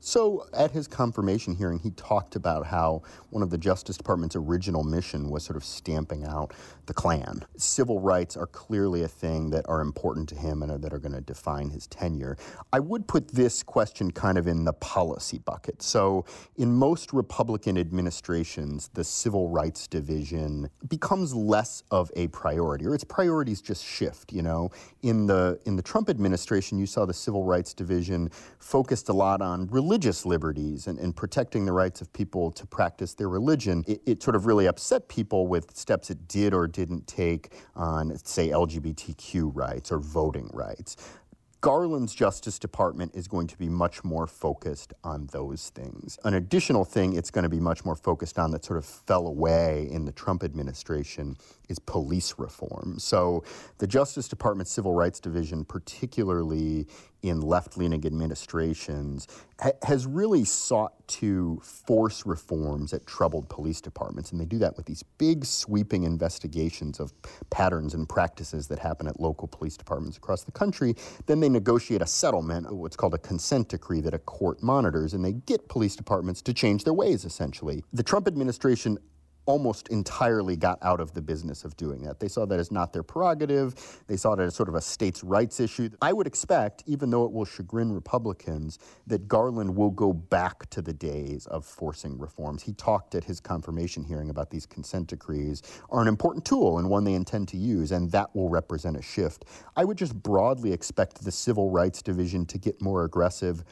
So, 0.05 0.49
at 0.53 0.73
his 0.73 0.89
confirmation 0.89 1.55
hearing, 1.55 1.79
he 1.79 1.93
talked 1.93 2.35
about 2.35 2.67
how 2.67 3.03
one 3.31 3.41
of 3.41 3.51
the 3.51 3.57
Justice 3.57 3.97
Department's 3.97 4.35
original 4.35 4.83
mission 4.83 5.31
was 5.31 5.45
sort 5.45 5.57
of 5.57 5.65
stamping 5.65 6.25
out 6.25 6.53
the 6.87 6.93
Klan. 6.93 7.45
Civil 7.57 8.01
rights 8.01 8.37
are 8.37 8.49
clearly 8.49 9.05
a 9.05 9.09
thing 9.09 9.51
that 9.51 9.65
are 9.69 9.81
important 9.81 10.29
to 10.31 10.35
him 10.35 10.61
and 10.61 10.83
that 10.83 10.93
are 10.93 10.99
going 10.99 11.13
to 11.13 11.21
define 11.21 11.71
his 11.71 11.87
tenure. 11.87 12.37
I 12.73 12.81
would 12.81 13.07
put 13.07 13.29
this 13.29 13.63
question 13.63 14.11
kind 14.11 14.39
of 14.39 14.49
in 14.49 14.65
the 14.65 14.73
policy 14.73 15.39
bucket. 15.39 15.81
So, 15.83 16.25
in 16.57 16.73
most 16.73 17.13
Republican 17.13 17.79
administrations, 17.79 18.91
the 18.95 19.05
civil 19.05 19.51
rights 19.51 19.87
division 19.87 20.69
becomes 20.89 21.33
less 21.33 21.85
of 21.93 22.11
a 22.17 22.27
priority, 22.29 22.87
or 22.87 22.95
its 22.97 23.05
priorities 23.05 23.63
just 23.63 23.85
shift. 23.85 24.33
You 24.33 24.43
know, 24.43 24.73
in 25.03 25.27
the 25.29 25.61
in 25.65 25.77
the 25.77 25.83
Trump 25.83 26.11
administration, 26.11 26.77
you 26.77 26.87
saw 26.87 27.07
the 27.07 27.15
civil 27.15 27.45
rights 27.45 27.73
division 27.73 28.31
focused 28.59 29.09
a 29.09 29.13
lot 29.13 29.41
on 29.41 29.69
religion 29.69 29.92
religious 29.93 30.25
liberties 30.25 30.87
and, 30.87 30.99
and, 30.99 31.15
protecting 31.15 31.67
the 31.67 31.73
rights 31.73 32.01
of 32.01 32.11
people 32.15 32.51
to 32.51 32.67
practice 32.67 33.13
their 33.13 33.29
religion, 33.29 33.85
it, 33.87 34.01
it, 34.07 34.23
sort 34.23 34.35
of 34.35 34.47
really 34.47 34.67
upset 34.67 35.07
people 35.07 35.47
with 35.47 35.77
steps 35.77 36.09
it 36.09 36.27
did 36.29 36.55
or 36.55 36.67
didn't 36.67 37.07
take 37.07 37.53
on, 37.77 38.17
say, 38.17 38.49
LGBTQ 38.49 39.51
rights 39.55 39.93
or 39.93 39.99
voting 39.99 40.49
rights. 40.55 40.97
Garland's 41.63 42.13
Justice 42.13 42.59
Department 42.59 43.15
is 43.15 43.29
going 43.29 43.47
to 43.47 43.57
be 43.57 43.69
much 43.69 44.03
more 44.03 44.27
focused 44.27 44.93
on 45.05 45.29
those 45.31 45.71
things. 45.71 46.19
An 46.25 46.35
additional 46.35 46.85
thing 46.85 47.13
it's 47.13 47.31
going 47.31 47.45
to 47.45 47.49
be 47.49 47.61
much 47.61 47.85
more 47.85 47.95
focused 47.95 48.37
on 48.37 48.51
that 48.51 48.65
sort 48.65 48.79
of 48.81 48.85
fell 48.85 49.29
away 49.29 49.89
in 49.93 50.05
the 50.05 50.11
Trump 50.11 50.43
administration 50.43 51.37
is 51.69 51.79
police 51.79 52.35
reform. 52.37 52.99
So, 52.99 53.45
the 53.79 53.87
Justice 53.87 54.27
Department 54.27 54.69
Civil 54.69 54.93
Rights 54.93 55.21
Division, 55.21 55.65
particularly 55.65 56.89
in 57.23 57.41
left 57.41 57.79
leaning 57.79 58.05
administrations, 58.05 59.29
ha- 59.61 59.71
has 59.85 60.07
really 60.07 60.45
sought 60.45 61.07
to 61.07 61.61
force 61.63 62.27
reforms 62.27 62.93
at 62.93 63.07
troubled 63.07 63.49
police 63.49 63.81
departments. 63.81 64.33
And 64.33 64.41
they 64.41 64.45
do 64.45 64.59
that 64.59 64.77
with 64.77 64.87
these 64.87 65.05
big, 65.19 65.45
sweeping 65.45 66.03
investigations 66.03 66.99
of 66.99 67.13
patterns 67.51 67.95
and 67.95 68.09
practices 68.09 68.67
that 68.69 68.81
happen 68.81 69.07
at 69.07 69.21
local 69.21 69.47
police 69.47 69.77
departments 69.77 70.17
across 70.17 70.43
the 70.43 70.53
country. 70.53 70.97
Then 71.27 71.39
they 71.41 71.49
negotiate 71.53 72.03
a 72.03 72.07
settlement, 72.07 72.73
what's 72.75 72.97
called 72.97 73.15
a 73.15 73.19
consent 73.19 73.69
decree 73.69 74.01
that 74.01 74.15
a 74.15 74.19
court 74.19 74.63
monitors, 74.63 75.15
and 75.15 75.25
they 75.25 75.33
get 75.33 75.69
police 75.69 75.95
departments 75.95 76.43
to 76.43 76.55
change 76.55 76.85
their 76.85 76.95
ways, 76.95 77.25
essentially. 77.25 77.85
The 77.93 78.03
Trump 78.03 78.27
administration 78.27 78.99
almost 79.47 79.89
entirely 79.89 80.57
got 80.57 80.79
out 80.83 81.01
of 81.01 81.15
the 81.15 81.23
business 81.23 81.65
of 81.65 81.77
doing 81.77 82.03
that. 82.03 82.21
They 82.21 82.29
saw 82.29 82.47
that 82.47 82.59
as 82.61 82.71
not 82.71 82.93
their 82.93 83.03
prerogative. 83.03 83.75
They 84.07 84.17
saw 84.17 84.35
it 84.35 84.41
as 84.41 84.55
sort 84.55 84.69
of 84.69 84.75
a 84.75 84.81
states' 84.81 85.25
rights 85.25 85.59
issue. 85.59 85.91
I 86.01 86.13
would 86.13 86.27
expect, 86.27 86.85
even 86.87 87.11
though 87.11 87.25
it 87.25 87.33
will 87.33 87.45
chagrin 87.45 87.93
Republicans, 87.93 88.79
that 89.07 89.27
Garland 89.27 89.75
will 89.75 89.91
go 89.91 90.13
back 90.13 90.69
to 90.71 90.83
the 90.83 90.93
days 90.93 91.47
of 91.47 91.65
forcing 91.65 92.19
reforms. 92.19 92.63
He 92.63 92.73
talked 92.73 93.15
at 93.15 93.25
his 93.25 93.41
confirmation 93.41 94.05
hearing 94.05 94.31
about 94.31 94.51
these 94.51 94.67
consent 94.67 95.09
decrees 95.09 95.63
are 95.91 96.01
an 96.01 96.09
important 96.09 96.45
tool 96.45 96.79
and 96.79 96.89
one 96.89 97.05
they 97.05 97.15
intend 97.15 97.49
to 97.49 97.57
use, 97.57 97.93
and 97.93 98.11
that 98.13 98.35
will 98.35 98.49
represent 98.49 98.97
a 98.97 99.03
shift. 99.03 99.45
I 99.77 99.85
would 99.85 99.99
just 99.99 100.15
broadly 100.15 100.73
expect 100.73 101.25
the 101.25 101.33
Civil 101.33 101.71
Rights 101.71 102.03
Division 102.03 102.47
to 102.47 102.59
get 102.59 102.81
more 102.81 103.05
aggressive 103.05 103.65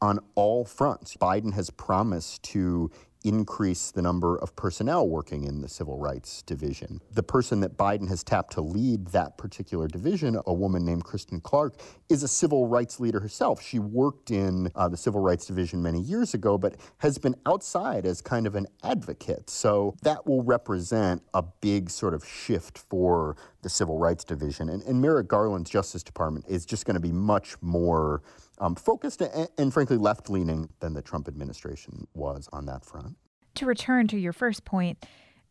on 0.00 0.20
all 0.34 0.64
fronts. 0.64 1.16
Biden 1.16 1.52
has 1.54 1.70
promised 1.70 2.42
to 2.44 2.90
increase 3.28 3.90
the 3.90 4.00
number 4.00 4.36
of 4.38 4.56
personnel 4.56 5.06
working 5.06 5.44
in 5.44 5.60
the 5.60 5.68
civil 5.68 5.98
rights 5.98 6.42
division. 6.42 7.00
The 7.12 7.22
person 7.22 7.60
that 7.60 7.76
Biden 7.76 8.08
has 8.08 8.24
tapped 8.24 8.54
to 8.54 8.60
lead 8.62 9.08
that 9.08 9.36
particular 9.36 9.86
division, 9.86 10.40
a 10.46 10.52
woman 10.52 10.84
named 10.84 11.04
Kristen 11.04 11.40
Clarke, 11.40 11.78
is 12.08 12.22
a 12.22 12.28
civil 12.28 12.66
rights 12.66 12.98
leader 12.98 13.20
herself. 13.20 13.62
She 13.62 13.78
worked 13.78 14.30
in 14.30 14.70
uh, 14.74 14.88
the 14.88 14.96
civil 14.96 15.20
rights 15.20 15.46
division 15.46 15.82
many 15.82 16.00
years 16.00 16.32
ago, 16.32 16.56
but 16.56 16.76
has 16.98 17.18
been 17.18 17.36
outside 17.44 18.06
as 18.06 18.22
kind 18.22 18.46
of 18.46 18.54
an 18.54 18.66
advocate. 18.82 19.50
So 19.50 19.94
that 20.02 20.26
will 20.26 20.42
represent 20.42 21.22
a 21.34 21.42
big 21.42 21.90
sort 21.90 22.14
of 22.14 22.26
shift 22.26 22.78
for 22.78 23.36
the 23.62 23.68
civil 23.68 23.98
rights 23.98 24.24
division. 24.24 24.70
And, 24.70 24.82
and 24.84 25.02
Merrick 25.02 25.28
Garland's 25.28 25.70
Justice 25.70 26.02
Department 26.02 26.46
is 26.48 26.64
just 26.64 26.86
going 26.86 26.94
to 26.94 27.00
be 27.00 27.12
much 27.12 27.60
more 27.60 28.22
um, 28.60 28.74
focused 28.74 29.20
and, 29.20 29.48
and 29.58 29.72
frankly 29.72 29.96
left 29.96 30.30
leaning 30.30 30.68
than 30.80 30.94
the 30.94 31.02
Trump 31.02 31.28
administration 31.28 32.06
was 32.14 32.48
on 32.52 32.66
that 32.66 32.84
front. 32.84 33.16
To 33.56 33.66
return 33.66 34.06
to 34.08 34.18
your 34.18 34.32
first 34.32 34.64
point, 34.64 35.04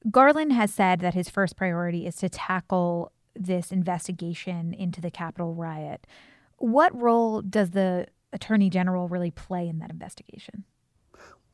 Garland 0.10 0.54
has 0.54 0.74
said 0.74 1.00
that 1.02 1.14
his 1.14 1.30
first 1.30 1.56
priority 1.56 2.06
is 2.06 2.16
to 2.18 2.30
tackle 2.30 3.12
this 3.36 3.72
investigation 3.72 4.74
into 4.74 5.02
the 5.02 5.12
Capitol 5.12 5.54
riot. 5.54 6.08
What 6.58 6.96
role 7.00 7.42
does 7.42 7.72
the 7.72 8.08
Attorney 8.34 8.70
General 8.70 9.08
really 9.08 9.32
play 9.32 9.68
in 9.68 9.80
that 9.80 9.92
investigation? 9.92 10.64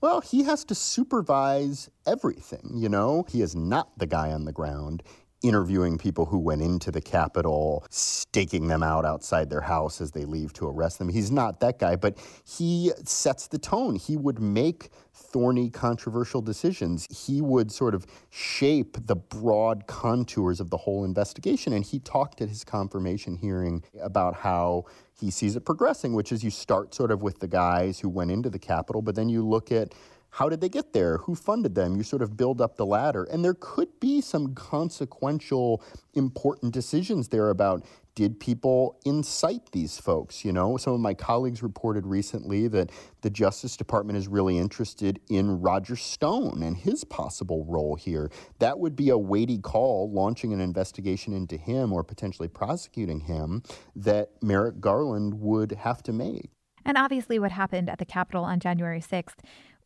Well, 0.02 0.20
he 0.20 0.44
has 0.44 0.66
to 0.66 0.76
supervise 0.76 1.90
everything, 2.06 2.72
you 2.76 2.90
know? 2.90 3.26
He 3.30 3.42
is 3.42 3.56
not 3.56 3.98
the 3.98 4.06
guy 4.06 4.32
on 4.32 4.44
the 4.44 4.52
ground 4.52 5.02
interviewing 5.44 5.98
people 5.98 6.26
who 6.26 6.40
went 6.40 6.62
into 6.62 6.90
the 6.90 7.02
Capitol, 7.02 7.86
staking 7.90 8.68
them 8.68 8.82
out 8.82 9.06
outside 9.06 9.50
their 9.50 9.62
house 9.62 10.02
as 10.02 10.12
they 10.12 10.26
leave 10.26 10.54
to 10.54 10.68
arrest 10.68 10.98
them. 10.98 11.10
He's 11.10 11.30
not 11.30 11.60
that 11.60 11.78
guy, 11.78 11.98
but 11.98 12.18
he 12.46 12.92
sets 13.04 13.48
the 13.48 13.60
tone. 13.60 13.96
He 13.96 14.18
would 14.18 14.40
make 14.40 14.90
thorny, 15.14 15.70
controversial 15.70 16.42
decisions. 16.42 17.08
He 17.12 17.42
would 17.42 17.72
sort 17.72 17.94
of 17.94 18.08
shape 18.30 18.98
the 19.06 19.16
broad 19.16 19.86
contours 19.86 20.60
of 20.60 20.70
the 20.70 20.78
whole 20.78 21.04
investigation. 21.04 21.74
And 21.74 21.86
he 21.86 22.00
talked 22.00 22.42
at 22.42 22.50
his 22.50 22.64
confirmation 22.64 23.36
hearing 23.36 23.84
about 24.02 24.36
how 24.36 24.86
he 25.20 25.30
sees 25.30 25.56
it 25.56 25.66
progressing, 25.66 26.14
which 26.14 26.32
is 26.32 26.44
you 26.44 26.50
start 26.50 26.96
sort 26.96 27.12
of 27.12 27.22
with 27.22 27.40
the 27.40 27.48
guys 27.48 28.00
who 28.00 28.10
went 28.10 28.32
into 28.32 28.50
the 28.50 28.60
Capitol, 28.60 29.02
but 29.02 29.16
then 29.16 29.30
you 29.30 29.46
look 29.46 29.72
at 29.72 29.94
how 30.34 30.50
did 30.50 30.62
they 30.62 30.70
get 30.70 30.94
there? 30.94 31.18
Who 31.20 31.36
funded 31.36 31.76
them? 31.76 31.96
You 31.96 32.02
sort 32.02 32.24
of 32.24 32.36
build 32.36 32.60
up 32.60 32.76
the 32.76 32.88
ladder. 32.88 33.24
And 33.26 33.46
there 33.46 33.54
could 33.54 34.00
be 34.00 34.20
some 34.20 34.56
consequential, 34.56 35.84
important 36.16 36.74
decisions 36.74 37.28
there 37.28 37.52
about 37.52 37.86
did 38.16 38.40
people 38.40 39.00
incite 39.06 39.72
these 39.74 40.00
folks? 40.00 40.44
You 40.44 40.52
know, 40.52 40.76
some 40.78 40.94
of 40.94 41.00
my 41.00 41.14
colleagues 41.14 41.62
reported 41.62 42.08
recently 42.08 42.68
that 42.70 42.92
the 43.22 43.30
Justice 43.30 43.78
Department 43.78 44.18
is 44.18 44.28
really 44.28 44.58
interested 44.58 45.20
in 45.30 45.62
Roger 45.62 45.96
Stone 45.96 46.64
and 46.64 46.78
his 46.78 47.04
possible 47.04 47.64
role 47.66 47.96
here. 47.96 48.32
That 48.58 48.80
would 48.80 48.96
be 48.96 49.10
a 49.10 49.18
weighty 49.18 49.60
call, 49.60 50.12
launching 50.12 50.52
an 50.52 50.62
investigation 50.62 51.34
into 51.34 51.58
him 51.58 51.94
or 51.94 52.04
potentially 52.04 52.48
prosecuting 52.48 53.20
him, 53.22 53.62
that 53.96 54.32
Merrick 54.42 54.80
Garland 54.80 55.36
would 55.42 55.74
have 55.74 56.02
to 56.04 56.12
make. 56.12 56.50
And 56.86 56.98
obviously, 56.98 57.40
what 57.40 57.52
happened 57.52 57.90
at 57.90 57.98
the 57.98 58.06
Capitol 58.06 58.44
on 58.44 58.60
January 58.60 59.00
6th 59.00 59.38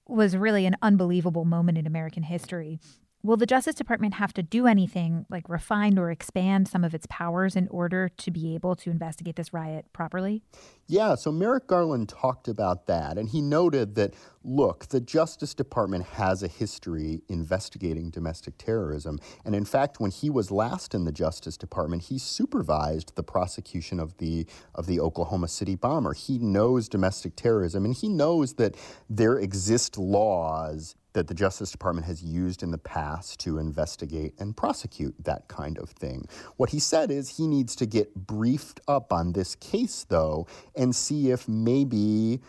was 0.08 0.36
really 0.36 0.66
an 0.66 0.76
unbelievable 0.82 1.46
moment 1.46 1.78
in 1.78 1.86
American 1.86 2.24
history. 2.24 2.80
Will 3.28 3.36
the 3.36 3.46
Justice 3.46 3.76
Department 3.76 4.14
have 4.14 4.32
to 4.36 4.42
do 4.42 4.68
anything 4.68 5.26
like 5.30 5.50
refine 5.50 6.00
or 6.00 6.10
expand 6.10 6.70
some 6.70 6.86
of 6.86 6.94
its 6.94 7.06
powers 7.10 7.58
in 7.58 7.68
order 7.68 8.08
to 8.08 8.32
be 8.32 8.56
able 8.56 8.74
to 8.78 8.90
investigate 8.90 9.36
this 9.36 9.52
riot 9.52 9.86
properly? 9.92 10.44
Yeah, 10.88 11.16
so 11.16 11.34
Merrick 11.34 11.68
Garland 11.68 12.08
talked 12.08 12.48
about 12.48 12.88
that, 12.88 13.18
and 13.18 13.28
he 13.28 13.42
noted 13.42 13.96
that 13.96 14.14
look, 14.46 14.86
the 14.86 15.02
Justice 15.02 15.54
Department 15.54 16.06
has 16.06 16.42
a 16.42 16.48
history 16.48 17.22
investigating 17.28 18.12
domestic 18.12 18.58
terrorism. 18.58 19.20
And 19.44 19.54
in 19.54 19.66
fact, 19.66 20.00
when 20.00 20.12
he 20.12 20.30
was 20.30 20.50
last 20.50 20.96
in 20.96 21.04
the 21.04 21.12
Justice 21.12 21.58
Department, 21.58 22.04
he 22.04 22.18
supervised 22.18 23.18
the 23.18 23.24
prosecution 23.24 24.00
of 24.00 24.20
the, 24.20 24.48
of 24.74 24.86
the 24.86 25.02
Oklahoma 25.02 25.50
City 25.50 25.76
bomber. 25.76 26.14
He 26.14 26.40
knows 26.40 26.88
domestic 26.88 27.36
terrorism, 27.36 27.84
and 27.84 27.94
he 27.94 28.08
knows 28.08 28.54
that 28.54 28.76
there 29.10 29.38
exist 29.38 29.98
laws 29.98 30.96
that 31.18 31.28
the 31.28 31.34
Justice 31.34 31.72
Department 31.72 32.06
has 32.06 32.22
used 32.22 32.62
in 32.62 32.70
the 32.70 32.78
past 32.78 33.40
to 33.40 33.58
investigate 33.58 34.36
and 34.38 34.56
prosecute 34.56 35.16
that 35.24 35.48
kind 35.48 35.80
of 35.80 35.90
thing. 35.90 36.28
What 36.58 36.70
he 36.70 36.78
said 36.78 37.10
is 37.10 37.38
he 37.38 37.48
needs 37.48 37.76
to 37.78 37.88
get 37.88 38.14
briefed 38.14 38.82
up 38.88 39.12
on 39.12 39.34
this 39.34 39.56
case, 39.56 40.06
though, 40.08 40.46
and 40.76 40.96
see 40.96 41.32
if 41.32 41.48
maybe 41.48 42.40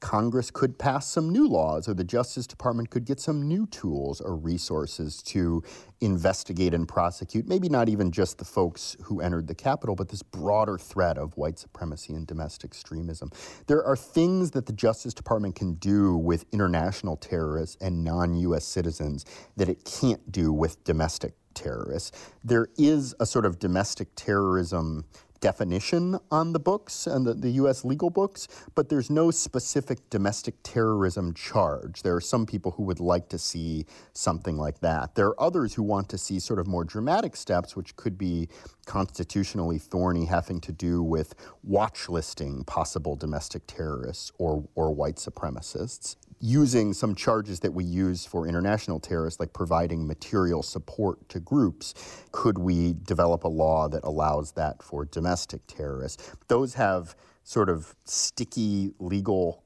Congress 0.00 0.50
could 0.50 0.78
pass 0.78 1.06
some 1.08 1.30
new 1.30 1.48
laws, 1.48 1.88
or 1.88 1.94
the 1.94 2.04
Justice 2.04 2.46
Department 2.46 2.90
could 2.90 3.04
get 3.04 3.18
some 3.18 3.48
new 3.48 3.66
tools 3.66 4.20
or 4.20 4.36
resources 4.36 5.22
to 5.22 5.62
investigate 6.00 6.74
and 6.74 6.86
prosecute, 6.86 7.46
maybe 7.48 7.68
not 7.68 7.88
even 7.88 8.10
just 8.10 8.38
the 8.38 8.44
folks 8.44 8.96
who 9.04 9.20
entered 9.20 9.46
the 9.46 9.54
Capitol, 9.54 9.96
but 9.96 10.08
this 10.08 10.22
broader 10.22 10.76
threat 10.76 11.16
of 11.16 11.36
white 11.36 11.58
supremacy 11.58 12.12
and 12.12 12.26
domestic 12.26 12.70
extremism. 12.70 13.30
There 13.66 13.84
are 13.84 13.96
things 13.96 14.50
that 14.52 14.66
the 14.66 14.72
Justice 14.72 15.14
Department 15.14 15.54
can 15.54 15.74
do 15.74 16.16
with 16.16 16.44
international 16.52 17.16
terrorists 17.16 17.76
and 17.80 18.04
non 18.04 18.34
US 18.36 18.64
citizens 18.64 19.24
that 19.56 19.68
it 19.68 19.84
can't 19.84 20.30
do 20.30 20.52
with 20.52 20.82
domestic 20.84 21.34
terrorists. 21.54 22.12
There 22.44 22.68
is 22.76 23.14
a 23.18 23.26
sort 23.26 23.46
of 23.46 23.58
domestic 23.58 24.08
terrorism 24.14 25.06
definition 25.46 26.18
on 26.32 26.52
the 26.52 26.58
books 26.58 27.06
and 27.06 27.24
the, 27.24 27.32
the 27.32 27.50
U.S. 27.62 27.84
legal 27.84 28.10
books, 28.10 28.48
but 28.74 28.88
there's 28.88 29.10
no 29.10 29.30
specific 29.30 30.10
domestic 30.10 30.56
terrorism 30.64 31.32
charge. 31.34 32.02
There 32.02 32.16
are 32.16 32.20
some 32.20 32.46
people 32.46 32.72
who 32.72 32.82
would 32.82 32.98
like 32.98 33.28
to 33.28 33.38
see 33.38 33.86
something 34.12 34.56
like 34.56 34.80
that. 34.80 35.14
There 35.14 35.28
are 35.28 35.40
others 35.40 35.72
who 35.74 35.84
want 35.84 36.08
to 36.08 36.18
see 36.18 36.40
sort 36.40 36.58
of 36.58 36.66
more 36.66 36.82
dramatic 36.82 37.36
steps, 37.36 37.76
which 37.76 37.94
could 37.94 38.18
be 38.18 38.48
constitutionally 38.86 39.78
thorny, 39.78 40.24
having 40.24 40.60
to 40.62 40.72
do 40.72 41.00
with 41.00 41.36
watch 41.62 42.08
listing 42.08 42.64
possible 42.64 43.14
domestic 43.14 43.68
terrorists 43.68 44.32
or, 44.38 44.64
or 44.74 44.92
white 44.92 45.16
supremacists 45.16 46.16
using 46.40 46.92
some 46.92 47.14
charges 47.14 47.60
that 47.60 47.72
we 47.72 47.84
use 47.84 48.26
for 48.26 48.46
international 48.46 49.00
terrorists, 49.00 49.40
like 49.40 49.52
providing 49.52 50.06
material 50.06 50.62
support 50.62 51.28
to 51.28 51.40
groups, 51.40 51.94
could 52.32 52.58
we 52.58 52.94
develop 53.04 53.44
a 53.44 53.48
law 53.48 53.88
that 53.88 54.02
allows 54.04 54.52
that 54.52 54.82
for 54.82 55.04
domestic 55.06 55.66
terrorists? 55.66 56.32
Those 56.48 56.74
have 56.74 57.16
sort 57.44 57.68
of 57.68 57.94
sticky 58.04 58.92
legal 58.98 59.62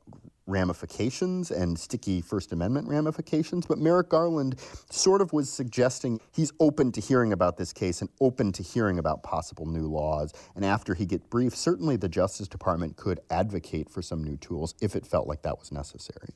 ramifications 0.50 1.50
and 1.50 1.78
sticky 1.78 2.20
First 2.20 2.52
Amendment 2.52 2.88
ramifications. 2.88 3.66
But 3.66 3.78
Merrick 3.78 4.08
Garland 4.08 4.58
sort 4.90 5.20
of 5.20 5.32
was 5.32 5.50
suggesting 5.50 6.20
he's 6.32 6.52
open 6.60 6.92
to 6.92 7.00
hearing 7.00 7.32
about 7.32 7.56
this 7.56 7.72
case 7.72 8.00
and 8.00 8.10
open 8.20 8.52
to 8.52 8.62
hearing 8.62 8.98
about 8.98 9.22
possible 9.22 9.66
new 9.66 9.86
laws. 9.86 10.32
And 10.54 10.64
after 10.64 10.94
he 10.94 11.06
get 11.06 11.30
briefed, 11.30 11.56
certainly 11.56 11.96
the 11.96 12.08
Justice 12.08 12.48
Department 12.48 12.96
could 12.96 13.20
advocate 13.30 13.88
for 13.88 14.02
some 14.02 14.22
new 14.22 14.36
tools 14.36 14.74
if 14.80 14.96
it 14.96 15.06
felt 15.06 15.26
like 15.26 15.42
that 15.42 15.58
was 15.58 15.72
necessary. 15.72 16.34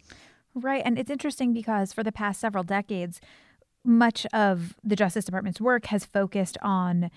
Right. 0.55 0.83
And 0.85 0.99
it's 0.99 1.11
interesting 1.11 1.53
because 1.53 1.93
for 1.93 2.03
the 2.03 2.13
past 2.13 2.41
several 2.41 2.63
decades, 2.63 3.21
much 3.85 4.27
of 4.33 4.75
the 4.83 4.97
Justice 4.97 5.25
Department's 5.25 5.61
work 5.61 5.87
has 5.87 6.05
focused 6.05 6.57
on 6.63 7.11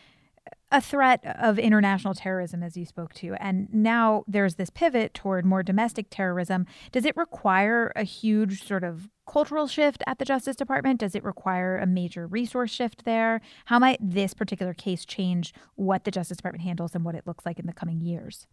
a 0.71 0.81
threat 0.81 1.21
of 1.25 1.57
international 1.57 2.13
terrorism, 2.13 2.61
as 2.61 2.75
you 2.75 2.85
spoke 2.85 3.13
to. 3.13 3.35
And 3.39 3.73
now 3.73 4.23
there's 4.27 4.55
this 4.55 4.69
pivot 4.69 5.13
toward 5.13 5.45
more 5.45 5.63
domestic 5.63 6.07
terrorism. 6.09 6.65
Does 6.91 7.05
it 7.05 7.15
require 7.15 7.91
a 7.95 8.03
huge 8.03 8.63
sort 8.65 8.83
of 8.83 9.09
cultural 9.25 9.67
shift 9.67 10.03
at 10.05 10.19
the 10.19 10.25
Justice 10.25 10.55
Department? 10.55 10.99
Does 10.99 11.15
it 11.15 11.23
require 11.23 11.77
a 11.77 11.85
major 11.85 12.27
resource 12.27 12.71
shift 12.71 13.05
there? 13.05 13.41
How 13.65 13.79
might 13.79 13.99
this 14.01 14.33
particular 14.33 14.73
case 14.73 15.05
change 15.05 15.53
what 15.75 16.03
the 16.03 16.11
Justice 16.11 16.37
Department 16.37 16.63
handles 16.63 16.95
and 16.95 17.05
what 17.05 17.15
it 17.15 17.25
looks 17.25 17.45
like 17.45 17.59
in 17.59 17.65
the 17.65 17.73
coming 17.73 18.01
years? 18.01 18.47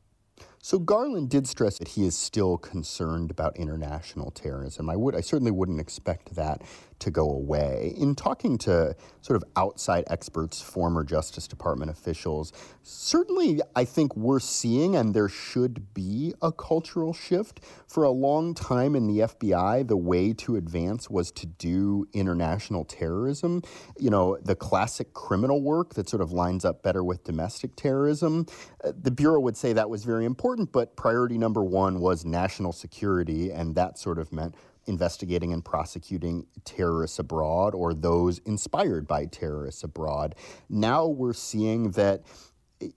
So 0.65 0.79
Garland 0.79 1.29
did 1.29 1.47
stress 1.47 1.77
that 1.77 1.89
he 1.89 2.07
is 2.07 2.17
still 2.17 2.57
concerned 2.57 3.31
about 3.31 3.55
international 3.59 4.31
terrorism. 4.31 4.89
I 4.89 4.97
would 4.97 5.15
I 5.15 5.21
certainly 5.21 5.51
wouldn't 5.51 5.79
expect 5.79 6.37
that 6.37 6.63
to 7.01 7.11
go 7.11 7.31
away. 7.31 7.93
In 7.99 8.15
talking 8.15 8.57
to 8.59 8.97
sort 9.21 9.37
of 9.37 9.45
outside 9.57 10.05
experts, 10.07 10.63
former 10.63 11.05
Justice 11.05 11.47
Department 11.47 11.91
officials, 11.91 12.53
certainly 12.83 13.61
I 13.77 13.85
think 13.85 14.17
we're 14.17 14.41
seeing 14.41 14.97
and 14.97 15.13
there 15.13 15.29
should 15.29 15.93
be 15.93 16.33
a 16.41 16.51
cultural 16.51 17.13
shift. 17.13 17.61
For 17.87 18.05
a 18.05 18.11
long 18.11 18.55
time 18.55 18.97
in 18.97 19.07
the 19.07 19.21
FBI, 19.21 19.87
the 19.87 19.97
way 19.97 20.33
to 20.33 20.57
advance 20.57 21.11
was 21.11 21.31
to 21.33 21.47
do 21.47 22.07
international 22.13 22.85
terrorism. 22.85 23.63
You 23.99 24.11
know, 24.11 24.39
the 24.43 24.57
classic 24.57 25.13
criminal 25.13 25.63
work 25.63 25.95
that 25.95 26.09
sort 26.09 26.23
of 26.23 26.33
lines 26.33 26.65
up 26.65 26.83
better 26.83 27.05
with 27.05 27.23
domestic 27.25 27.77
terrorism. 27.77 28.47
Uh, 28.83 28.93
the 28.99 29.11
Bureau 29.11 29.41
would 29.41 29.57
say 29.57 29.73
that 29.75 29.91
was 29.91 30.05
very 30.05 30.25
important, 30.25 30.54
but 30.73 30.97
priority 30.97 31.39
number 31.39 31.63
one 31.63 32.01
was 32.01 32.25
national 32.25 32.73
security, 32.73 33.51
and 33.51 33.75
that 33.75 33.99
sort 33.99 34.19
of 34.19 34.33
meant 34.33 34.55
investigating 34.87 35.53
and 35.53 35.65
prosecuting 35.65 36.47
terrorists 36.65 37.19
abroad 37.19 37.75
or 37.75 37.95
those 37.95 38.39
inspired 38.41 39.07
by 39.07 39.25
terrorists 39.25 39.83
abroad. 39.83 40.35
Now 40.69 41.07
we're 41.07 41.33
seeing 41.33 41.93
that 41.93 42.23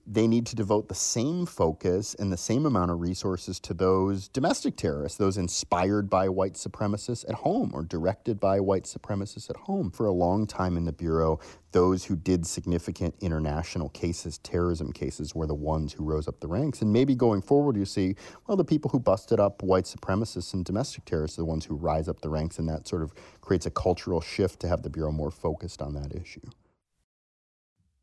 they 0.06 0.26
need 0.26 0.46
to 0.46 0.56
devote 0.56 0.88
the 0.88 0.94
same 0.94 1.46
focus 1.46 2.14
and 2.14 2.32
the 2.32 2.36
same 2.36 2.66
amount 2.66 2.90
of 2.90 3.00
resources 3.00 3.60
to 3.60 3.74
those 3.74 4.28
domestic 4.28 4.76
terrorists, 4.76 5.18
those 5.18 5.36
inspired 5.36 6.08
by 6.08 6.28
white 6.28 6.54
supremacists 6.54 7.28
at 7.28 7.36
home 7.36 7.70
or 7.74 7.82
directed 7.82 8.40
by 8.40 8.60
white 8.60 8.84
supremacists 8.84 9.50
at 9.50 9.56
home. 9.56 9.90
For 9.90 10.06
a 10.06 10.12
long 10.12 10.46
time 10.46 10.76
in 10.76 10.84
the 10.84 10.92
Bureau, 10.92 11.40
those 11.72 12.04
who 12.04 12.16
did 12.16 12.46
significant 12.46 13.14
international 13.20 13.90
cases, 13.90 14.38
terrorism 14.38 14.92
cases, 14.92 15.34
were 15.34 15.46
the 15.46 15.54
ones 15.54 15.92
who 15.92 16.04
rose 16.04 16.28
up 16.28 16.40
the 16.40 16.48
ranks. 16.48 16.80
And 16.80 16.92
maybe 16.92 17.14
going 17.14 17.42
forward, 17.42 17.76
you 17.76 17.84
see, 17.84 18.16
well, 18.46 18.56
the 18.56 18.64
people 18.64 18.90
who 18.90 19.00
busted 19.00 19.38
up 19.38 19.62
white 19.62 19.84
supremacists 19.84 20.54
and 20.54 20.64
domestic 20.64 21.04
terrorists 21.04 21.38
are 21.38 21.42
the 21.42 21.46
ones 21.46 21.66
who 21.66 21.76
rise 21.76 22.08
up 22.08 22.20
the 22.20 22.30
ranks, 22.30 22.58
and 22.58 22.68
that 22.68 22.88
sort 22.88 23.02
of 23.02 23.12
creates 23.40 23.66
a 23.66 23.70
cultural 23.70 24.20
shift 24.20 24.60
to 24.60 24.68
have 24.68 24.82
the 24.82 24.90
Bureau 24.90 25.12
more 25.12 25.30
focused 25.30 25.82
on 25.82 25.94
that 25.94 26.14
issue. 26.14 26.48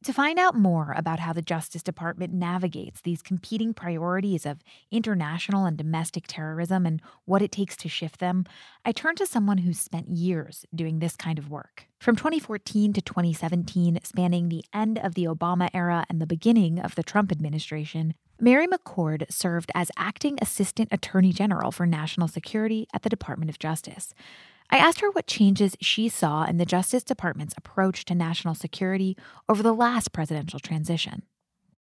To 0.06 0.14
find 0.14 0.38
out 0.38 0.54
more 0.54 0.94
about 0.96 1.20
how 1.20 1.34
the 1.34 1.42
Justice 1.42 1.82
Department 1.82 2.32
navigates 2.32 3.02
these 3.02 3.24
competing 3.24 3.74
priorities 3.74 4.46
of 4.46 4.62
international 4.92 5.66
and 5.66 5.76
domestic 5.76 6.26
terrorism 6.28 6.86
and 6.86 7.02
what 7.26 7.42
it 7.42 7.52
takes 7.52 7.76
to 7.78 7.90
shift 7.90 8.20
them, 8.20 8.46
I 8.86 8.92
turn 8.92 9.16
to 9.16 9.26
someone 9.26 9.58
who's 9.58 9.80
spent 9.80 10.10
years 10.10 10.64
doing 10.76 11.00
this 11.00 11.16
kind 11.16 11.40
of 11.40 11.50
work. 11.50 11.88
From 12.00 12.16
2014 12.16 12.94
to 12.94 13.02
2017, 13.02 13.98
spanning 14.04 14.50
the 14.50 14.64
end 14.72 15.00
of 15.00 15.16
the 15.16 15.24
Obama 15.24 15.72
era 15.74 16.06
and 16.08 16.22
the 16.22 16.28
beginning 16.28 16.78
of 16.78 16.94
the 16.94 17.02
Trump 17.02 17.32
administration, 17.32 18.14
Mary 18.40 18.68
McCord 18.68 19.26
served 19.32 19.72
as 19.74 19.90
acting 19.98 20.38
assistant 20.40 20.90
attorney 20.92 21.32
general 21.32 21.72
for 21.72 21.88
national 21.88 22.28
security 22.28 22.86
at 22.94 23.02
the 23.02 23.10
Department 23.10 23.50
of 23.50 23.58
Justice. 23.58 24.14
I 24.70 24.78
asked 24.78 25.02
her 25.02 25.12
what 25.12 25.28
changes 25.28 25.78
she 25.80 26.10
saw 26.10 26.46
in 26.46 26.58
the 26.58 26.66
Justice 26.66 27.04
Department's 27.04 27.54
approach 27.58 28.06
to 28.06 28.16
national 28.16 28.56
security 28.56 29.16
over 29.48 29.62
the 29.62 29.74
last 29.74 30.12
presidential 30.12 30.60
transition. 30.60 31.24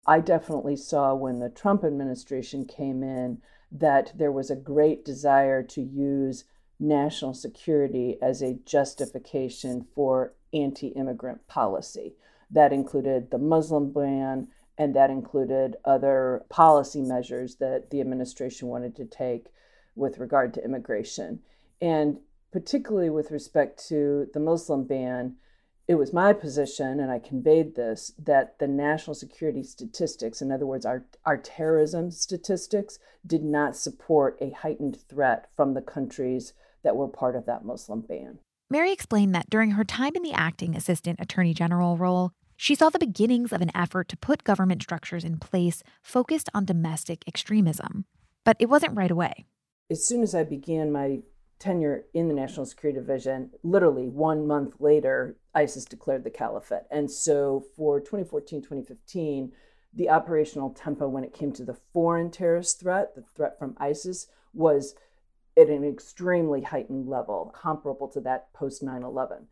I 0.07 0.21
definitely 0.21 0.77
saw 0.77 1.15
when 1.15 1.39
the 1.39 1.49
Trump 1.49 1.85
administration 1.85 2.65
came 2.65 3.03
in 3.03 3.41
that 3.71 4.13
there 4.17 4.33
was 4.33 4.51
a 4.51 4.57
great 4.57 5.05
desire 5.05 5.63
to 5.63 5.81
use 5.81 6.45
national 6.79 7.35
security 7.35 8.19
as 8.21 8.43
a 8.43 8.59
justification 8.67 9.87
for 9.95 10.35
anti 10.53 10.89
immigrant 10.89 11.47
policy. 11.47 12.15
That 12.51 12.73
included 12.73 13.31
the 13.31 13.39
Muslim 13.39 13.93
ban, 13.93 14.49
and 14.77 14.95
that 14.97 15.11
included 15.11 15.77
other 15.85 16.45
policy 16.49 17.01
measures 17.01 17.57
that 17.57 17.91
the 17.91 18.01
administration 18.01 18.69
wanted 18.69 18.97
to 18.97 19.05
take 19.05 19.47
with 19.95 20.19
regard 20.19 20.53
to 20.55 20.65
immigration. 20.65 21.41
And 21.81 22.19
particularly 22.53 23.11
with 23.11 23.31
respect 23.31 23.83
to 23.89 24.29
the 24.35 24.41
Muslim 24.41 24.85
ban, 24.85 25.37
it 25.89 25.97
was 25.97 26.13
my 26.13 26.33
position, 26.33 27.01
and 27.01 27.11
I 27.11 27.19
conveyed 27.19 27.75
this, 27.75 28.13
that 28.23 28.59
the 28.59 28.69
national 28.69 29.15
security 29.15 29.65
statistics, 29.65 30.41
in 30.41 30.53
other 30.53 30.67
words, 30.67 30.87
our, 30.87 31.05
our 31.25 31.37
terrorism 31.37 32.11
statistics, 32.11 32.99
did 33.27 33.43
not 33.43 33.77
support 33.77 34.39
a 34.41 34.51
heightened 34.51 34.99
threat 35.09 35.49
from 35.57 35.75
the 35.75 35.83
countries 35.83 36.53
that 36.85 36.95
were 36.95 37.09
part 37.09 37.35
of 37.35 37.47
that 37.47 37.65
Muslim 37.65 38.03
ban. 38.03 38.39
Mary 38.71 38.93
explained 38.93 39.35
that 39.35 39.51
during 39.51 39.73
her 39.73 39.85
time 39.85 40.13
in 40.15 40.23
the 40.23 40.33
acting 40.33 40.77
assistant 40.77 41.19
attorney 41.21 41.53
general 41.53 41.97
role, 41.97 42.31
she 42.57 42.75
saw 42.75 42.89
the 42.89 42.99
beginnings 42.99 43.53
of 43.53 43.61
an 43.61 43.73
effort 43.75 44.09
to 44.09 44.17
put 44.17 44.45
government 44.45 44.83
structures 44.83 45.25
in 45.25 45.39
place 45.39 45.83
focused 46.01 46.49
on 46.55 46.65
domestic 46.65 47.25
extremism. 47.27 48.05
But 48.45 48.57
it 48.61 48.69
wasn't 48.69 48.97
right 48.97 49.11
away. 49.11 49.47
As 49.91 50.07
soon 50.07 50.23
as 50.23 50.35
I 50.35 50.45
began 50.45 50.93
my 50.93 51.23
tenure 51.63 52.07
in 52.13 52.27
the 52.27 52.35
National 52.35 52.67
Security 52.67 52.99
Division, 52.99 53.51
literally 53.63 54.09
one 54.09 54.47
month 54.47 54.75
later, 54.81 55.37
ISIS 55.55 55.85
declared 55.85 56.25
the 56.25 56.31
caliphate. 56.31 56.83
And 56.91 57.09
so 57.09 57.65
for 57.77 58.01
2014, 58.01 58.63
2015, 58.63 59.53
the 59.95 60.11
operational 60.11 60.71
tempo 60.71 61.09
when 61.09 61.23
it 61.23 61.33
came 61.33 61.53
to 61.53 61.65
the 61.65 61.79
foreign 61.93 62.31
terrorist 62.33 62.81
threat, 62.81 63.15
the 63.15 63.23
threat 63.37 63.59
from 63.59 63.77
ISIS, 63.79 64.27
was 64.53 64.97
at 65.57 65.69
an 65.69 65.85
extremely 65.85 66.63
heightened 66.63 67.09
level, 67.09 67.55
comparable 67.55 68.09
to 68.09 68.21
that 68.23 68.53
post 68.53 68.83
9 68.83 69.03
11. 69.03 69.47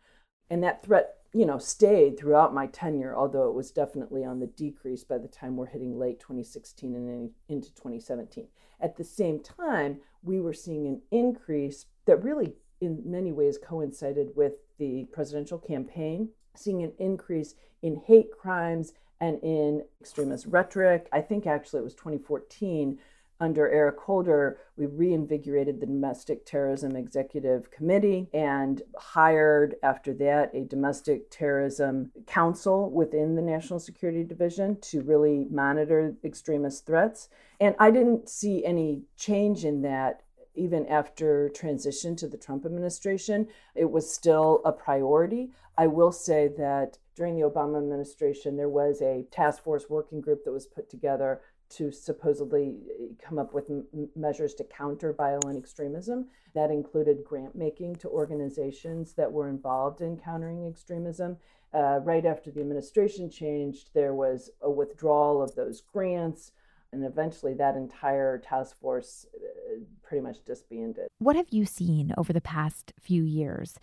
And 0.48 0.64
that 0.64 0.82
threat, 0.82 1.14
you 1.32 1.46
know, 1.46 1.58
stayed 1.58 2.18
throughout 2.18 2.52
my 2.52 2.66
tenure, 2.66 3.14
although 3.14 3.48
it 3.48 3.54
was 3.54 3.70
definitely 3.70 4.24
on 4.24 4.40
the 4.40 4.48
decrease 4.48 5.04
by 5.04 5.18
the 5.18 5.28
time 5.28 5.56
we're 5.56 5.66
hitting 5.66 5.96
late 5.96 6.18
2016 6.18 6.92
and 6.96 7.30
into 7.48 7.68
2017. 7.74 8.48
At 8.80 8.96
the 8.96 9.04
same 9.04 9.40
time, 9.40 10.00
we 10.22 10.40
were 10.40 10.52
seeing 10.52 10.86
an 10.86 11.02
increase 11.10 11.86
that 12.10 12.24
really, 12.24 12.54
in 12.80 13.00
many 13.04 13.30
ways, 13.30 13.56
coincided 13.56 14.30
with 14.34 14.54
the 14.78 15.06
presidential 15.12 15.58
campaign, 15.58 16.28
seeing 16.56 16.82
an 16.82 16.92
increase 16.98 17.54
in 17.82 18.02
hate 18.06 18.30
crimes 18.36 18.92
and 19.20 19.38
in 19.42 19.84
extremist 20.00 20.46
rhetoric. 20.46 21.08
I 21.12 21.20
think 21.20 21.46
actually 21.46 21.80
it 21.80 21.84
was 21.84 21.94
2014 21.94 22.98
under 23.40 23.70
Eric 23.70 23.98
Holder, 23.98 24.58
we 24.76 24.86
reinvigorated 24.86 25.80
the 25.80 25.86
Domestic 25.86 26.44
Terrorism 26.44 26.94
Executive 26.94 27.70
Committee 27.70 28.28
and 28.34 28.82
hired, 28.98 29.76
after 29.82 30.12
that, 30.14 30.50
a 30.54 30.64
Domestic 30.64 31.30
Terrorism 31.30 32.12
Counsel 32.26 32.90
within 32.90 33.36
the 33.36 33.42
National 33.42 33.78
Security 33.78 34.24
Division 34.24 34.78
to 34.82 35.00
really 35.00 35.46
monitor 35.50 36.14
extremist 36.22 36.84
threats. 36.84 37.30
And 37.60 37.74
I 37.78 37.90
didn't 37.90 38.28
see 38.28 38.64
any 38.64 39.04
change 39.16 39.64
in 39.64 39.80
that 39.82 40.22
even 40.54 40.86
after 40.86 41.48
transition 41.50 42.16
to 42.16 42.28
the 42.28 42.36
Trump 42.36 42.64
administration. 42.64 43.48
It 43.74 43.90
was 43.90 44.12
still 44.12 44.60
a 44.64 44.72
priority. 44.72 45.50
I 45.78 45.86
will 45.86 46.12
say 46.12 46.48
that 46.58 46.98
during 47.14 47.36
the 47.36 47.48
Obama 47.48 47.78
administration, 47.78 48.56
there 48.56 48.68
was 48.68 49.00
a 49.00 49.26
task 49.30 49.62
force 49.62 49.88
working 49.88 50.20
group 50.20 50.44
that 50.44 50.52
was 50.52 50.66
put 50.66 50.90
together 50.90 51.40
to 51.70 51.92
supposedly 51.92 52.78
eh, 52.90 53.04
come 53.22 53.38
up 53.38 53.54
with 53.54 53.70
m- 53.70 54.08
measures 54.16 54.54
to 54.54 54.64
counter 54.64 55.12
violent 55.12 55.56
extremism. 55.56 56.26
That 56.54 56.70
included 56.70 57.24
grant 57.24 57.54
making 57.54 57.96
to 57.96 58.08
organizations 58.08 59.12
that 59.14 59.30
were 59.30 59.48
involved 59.48 60.00
in 60.00 60.16
countering 60.16 60.66
extremism. 60.66 61.36
Uh, 61.72 62.00
right 62.02 62.26
after 62.26 62.50
the 62.50 62.60
administration 62.60 63.30
changed, 63.30 63.90
there 63.94 64.12
was 64.12 64.50
a 64.60 64.70
withdrawal 64.70 65.40
of 65.40 65.54
those 65.54 65.80
grants, 65.80 66.50
and 66.92 67.04
eventually 67.04 67.54
that 67.54 67.76
entire 67.76 68.38
task 68.38 68.78
force 68.80 69.26
uh, 69.34 69.80
pretty 70.02 70.22
much 70.22 70.44
disbanded. 70.44 71.08
What 71.18 71.36
have 71.36 71.48
you 71.50 71.64
seen 71.64 72.12
over 72.16 72.32
the 72.32 72.40
past 72.40 72.92
few 73.00 73.22
years? 73.22 73.78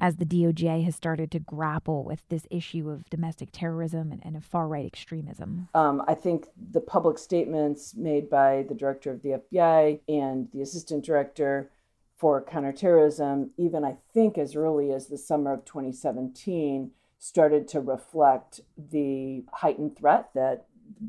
as 0.00 0.16
the 0.16 0.24
DOJ 0.24 0.84
has 0.84 0.96
started 0.96 1.30
to 1.30 1.38
grapple 1.38 2.02
with 2.02 2.28
this 2.28 2.44
issue 2.50 2.90
of 2.90 3.08
domestic 3.08 3.50
terrorism 3.52 4.10
and, 4.10 4.20
and 4.24 4.36
of 4.36 4.44
far 4.44 4.66
right 4.66 4.84
extremism? 4.84 5.68
Um, 5.74 6.02
I 6.08 6.14
think 6.14 6.48
the 6.72 6.80
public 6.80 7.18
statements 7.18 7.94
made 7.94 8.28
by 8.28 8.64
the 8.68 8.74
director 8.74 9.12
of 9.12 9.22
the 9.22 9.40
FBI 9.52 10.00
and 10.08 10.48
the 10.52 10.60
assistant 10.60 11.04
director 11.04 11.70
for 12.16 12.42
counterterrorism, 12.42 13.50
even 13.56 13.84
I 13.84 13.96
think 14.12 14.38
as 14.38 14.56
early 14.56 14.90
as 14.90 15.06
the 15.06 15.18
summer 15.18 15.52
of 15.52 15.64
2017, 15.64 16.90
started 17.18 17.68
to 17.68 17.80
reflect 17.80 18.60
the 18.76 19.44
heightened 19.52 19.96
threat 19.96 20.30
that 20.34 20.66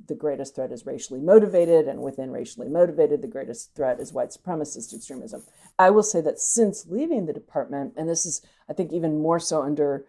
the 0.08 0.15
greatest 0.15 0.56
threat 0.56 0.72
is 0.72 0.86
racially 0.86 1.19
motivated, 1.19 1.88
and 1.88 2.02
within 2.02 2.32
racially 2.32 2.67
motivated, 2.67 3.22
the 3.22 3.28
greatest 3.28 3.76
threat 3.76 4.00
is 4.00 4.13
white 4.13 4.30
supremacist 4.30 4.93
extremism. 4.93 5.43
I 5.78 5.89
will 5.89 6.04
say 6.04 6.22
that 6.22 6.39
since 6.39 6.88
leaving 6.88 7.26
the 7.26 7.34
department, 7.34 7.93
and 7.98 8.10
this 8.10 8.26
is, 8.26 8.41
I 8.69 8.74
think, 8.74 8.91
even 8.91 9.19
more 9.19 9.39
so 9.39 9.62
under 9.62 10.06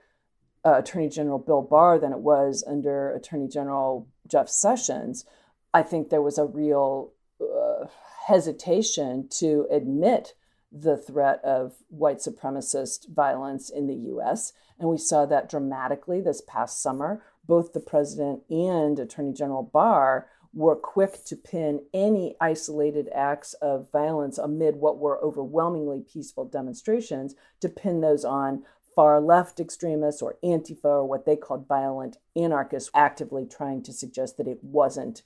uh, 0.65 0.79
Attorney 0.79 1.09
General 1.09 1.39
Bill 1.39 1.63
Barr 1.63 1.99
than 1.99 2.13
it 2.13 2.21
was 2.21 2.65
under 2.67 3.13
Attorney 3.13 3.49
General 3.49 4.09
Jeff 4.27 4.49
Sessions, 4.49 5.25
I 5.73 5.83
think 5.83 6.09
there 6.09 6.23
was 6.23 6.39
a 6.39 6.47
real 6.47 7.13
uh, 7.41 7.87
hesitation 8.27 9.29
to 9.39 9.67
admit 9.71 10.35
the 10.73 10.97
threat 10.97 11.41
of 11.45 11.75
white 11.89 12.19
supremacist 12.19 13.09
violence 13.09 13.71
in 13.71 13.87
the 13.87 14.11
US. 14.15 14.53
And 14.79 14.89
we 14.89 14.99
saw 14.99 15.25
that 15.27 15.49
dramatically 15.49 16.21
this 16.21 16.43
past 16.47 16.83
summer 16.83 17.23
both 17.47 17.73
the 17.73 17.81
president 17.81 18.43
and 18.51 18.99
Attorney 18.99 19.33
General 19.33 19.63
Barr 19.63 20.29
were 20.53 20.77
quick 20.77 21.25
to 21.25 21.37
pin 21.37 21.83
any 21.93 22.37
isolated 22.41 23.09
acts 23.15 23.55
of 23.55 23.91
violence 23.91 24.39
amid 24.39 24.77
what 24.77 24.99
were 24.99 25.23
overwhelmingly 25.23 26.01
peaceful 26.01 26.45
demonstrations 26.45 27.35
to 27.61 27.69
pin 27.69 28.01
those 28.01 28.25
on 28.25 28.63
far 28.95 29.21
left 29.21 29.59
extremists 29.59 30.23
or 30.23 30.37
Antifa 30.45 30.85
or 30.85 31.05
what 31.05 31.27
they 31.27 31.37
called 31.37 31.67
violent 31.67 32.19
anarchists, 32.37 32.91
actively 32.95 33.47
trying 33.47 33.83
to 33.83 33.93
suggest 33.93 34.37
that 34.37 34.47
it 34.47 34.63
wasn't 34.63 35.23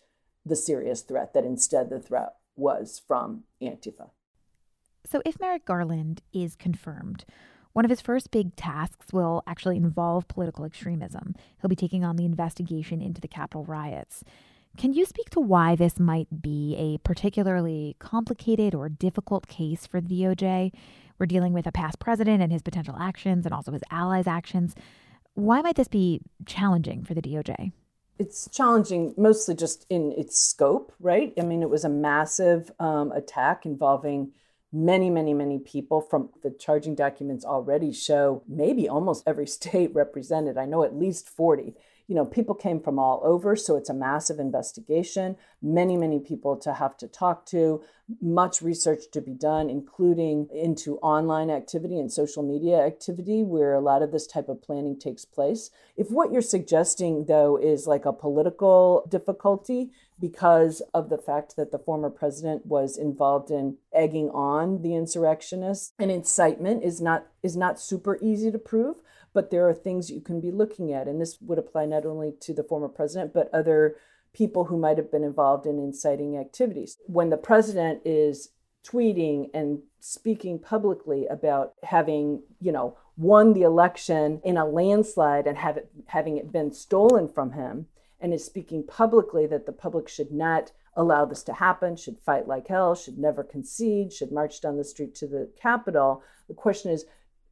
the 0.46 0.57
serious 0.57 1.02
threat, 1.02 1.35
that 1.35 1.44
instead 1.44 1.90
the 1.90 2.00
threat 2.00 2.35
was 2.57 3.02
from 3.07 3.44
Antifa. 3.62 4.11
So, 5.04 5.22
if 5.24 5.38
Merrick 5.40 5.64
Garland 5.64 6.22
is 6.33 6.57
confirmed, 6.57 7.24
one 7.72 7.85
of 7.85 7.90
his 7.90 8.00
first 8.00 8.31
big 8.31 8.57
tasks 8.57 9.12
will 9.12 9.42
actually 9.46 9.76
involve 9.76 10.28
political 10.28 10.64
extremism. 10.64 11.35
He'll 11.61 11.68
be 11.68 11.76
taking 11.76 12.04
on 12.04 12.16
the 12.16 12.24
investigation 12.24 13.00
into 13.00 13.20
the 13.20 13.28
Capitol 13.28 13.64
riots. 13.64 14.24
Can 14.76 14.92
you 14.92 15.04
speak 15.04 15.31
to 15.31 15.40
why 15.40 15.74
this 15.74 15.98
might 15.98 16.42
be 16.42 16.76
a 16.78 16.98
particularly 16.98 17.96
complicated 17.98 18.74
or 18.74 18.88
difficult 18.88 19.48
case 19.48 19.87
for 19.87 20.00
the 20.00 20.09
DOJ? 20.09 20.72
We're 21.18 21.26
dealing 21.26 21.52
with 21.52 21.66
a 21.66 21.72
past 21.72 21.98
president 21.98 22.42
and 22.42 22.52
his 22.52 22.62
potential 22.62 22.96
actions 22.98 23.44
and 23.44 23.52
also 23.52 23.72
his 23.72 23.83
allies' 23.90 24.28
actions. 24.28 24.76
Why 25.35 25.62
might 25.62 25.76
this 25.76 25.88
be 25.88 26.20
challenging 26.46 27.04
for 27.04 27.14
the 27.14 27.22
DOJ? 27.22 27.72
It's 28.18 28.48
challenging 28.52 29.14
mostly 29.16 29.54
just 29.54 29.87
in 29.90 30.12
its 30.12 30.40
scope, 30.40 30.92
right? 31.00 31.33
I 31.38 31.42
mean, 31.42 31.62
it 31.62 31.70
was 31.70 31.85
a 31.85 31.88
massive 31.88 32.70
um, 32.78 33.12
attack 33.12 33.64
involving 33.64 34.33
many, 34.72 35.11
many, 35.11 35.33
many 35.35 35.59
people 35.59 36.00
from 36.00 36.31
the 36.42 36.50
charging 36.50 36.94
documents 36.94 37.44
already 37.44 37.92
show 37.92 38.42
maybe 38.46 38.88
almost 38.88 39.24
every 39.26 39.46
state 39.59 39.94
represented. 39.94 40.59
I 40.59 40.66
know 40.66 40.83
at 40.83 40.96
least 40.96 41.28
40 41.28 41.74
you 42.09 42.14
know, 42.14 42.25
people 42.25 42.55
came 42.55 42.81
from 42.81 42.99
all 42.99 43.21
over, 43.23 43.55
so 43.55 43.77
it's 43.77 43.90
a 43.90 43.94
massive 43.94 44.38
investigation, 44.38 45.37
many, 45.62 45.97
many 45.97 46.18
people 46.18 46.57
to 46.57 46.73
have 46.73 46.97
to 46.97 47.07
talk 47.07 47.44
to, 47.47 47.83
much 48.23 48.62
research 48.62 49.03
to 49.12 49.21
be 49.21 49.35
done, 49.35 49.68
including 49.68 50.49
into 50.51 50.97
online 50.99 51.51
activity 51.51 51.99
and 52.01 52.11
social 52.11 52.42
media 52.42 52.79
activity, 52.81 53.42
where 53.42 53.75
a 53.75 53.81
lot 53.81 54.01
of 54.01 54.11
this 54.11 54.27
type 54.27 54.49
of 54.49 54.62
planning 54.62 54.99
takes 54.99 55.27
place. 55.27 55.71
If 55.99 56.11
what 56.11 56.33
you're 56.33 56.40
suggesting, 56.40 57.27
though, 57.27 57.59
is 57.59 57.87
like 57.87 58.07
a 58.07 58.12
political 58.12 59.07
difficulty, 59.11 59.90
because 60.21 60.83
of 60.94 61.11
the 61.11 61.18
fact 61.18 61.57
that 61.57 61.71
the 61.71 61.79
former 61.79 62.11
president 62.11 62.66
was 62.66 62.97
involved 62.97 63.51
in 63.51 63.77
egging 63.92 64.31
on 64.31 64.83
the 64.83 64.94
insurrectionists 64.94 65.92
and 65.99 66.11
incitement 66.11 66.83
is 66.83 67.01
not 67.01 67.27
is 67.42 67.57
not 67.57 67.81
super 67.81 68.18
easy 68.21 68.51
to 68.51 68.59
prove 68.59 68.97
but 69.32 69.50
there 69.50 69.68
are 69.68 69.74
things 69.74 70.10
you 70.10 70.20
can 70.20 70.40
be 70.40 70.50
looking 70.50 70.92
at. 70.92 71.08
And 71.08 71.20
this 71.20 71.38
would 71.40 71.58
apply 71.58 71.86
not 71.86 72.06
only 72.06 72.32
to 72.40 72.54
the 72.54 72.64
former 72.64 72.88
president, 72.88 73.32
but 73.32 73.52
other 73.52 73.96
people 74.32 74.64
who 74.64 74.78
might 74.78 74.98
have 74.98 75.10
been 75.10 75.24
involved 75.24 75.66
in 75.66 75.78
inciting 75.78 76.36
activities. 76.36 76.96
When 77.06 77.30
the 77.30 77.36
president 77.36 78.02
is 78.04 78.50
tweeting 78.86 79.50
and 79.52 79.80
speaking 80.00 80.58
publicly 80.58 81.26
about 81.26 81.74
having, 81.82 82.42
you 82.60 82.72
know, 82.72 82.96
won 83.16 83.52
the 83.52 83.62
election 83.62 84.40
in 84.44 84.56
a 84.56 84.64
landslide 84.64 85.46
and 85.46 85.58
have 85.58 85.76
it, 85.76 85.90
having 86.06 86.36
it 86.36 86.52
been 86.52 86.72
stolen 86.72 87.28
from 87.28 87.52
him, 87.52 87.86
and 88.20 88.32
is 88.32 88.44
speaking 88.44 88.84
publicly 88.84 89.46
that 89.46 89.66
the 89.66 89.72
public 89.72 90.08
should 90.08 90.32
not 90.32 90.72
allow 90.94 91.24
this 91.24 91.42
to 91.44 91.52
happen, 91.52 91.96
should 91.96 92.18
fight 92.18 92.48
like 92.48 92.66
hell, 92.66 92.94
should 92.94 93.18
never 93.18 93.44
concede, 93.44 94.12
should 94.12 94.32
march 94.32 94.60
down 94.60 94.76
the 94.76 94.84
street 94.84 95.14
to 95.14 95.26
the 95.26 95.48
Capitol. 95.60 96.22
The 96.48 96.54
question 96.54 96.90
is 96.90 97.04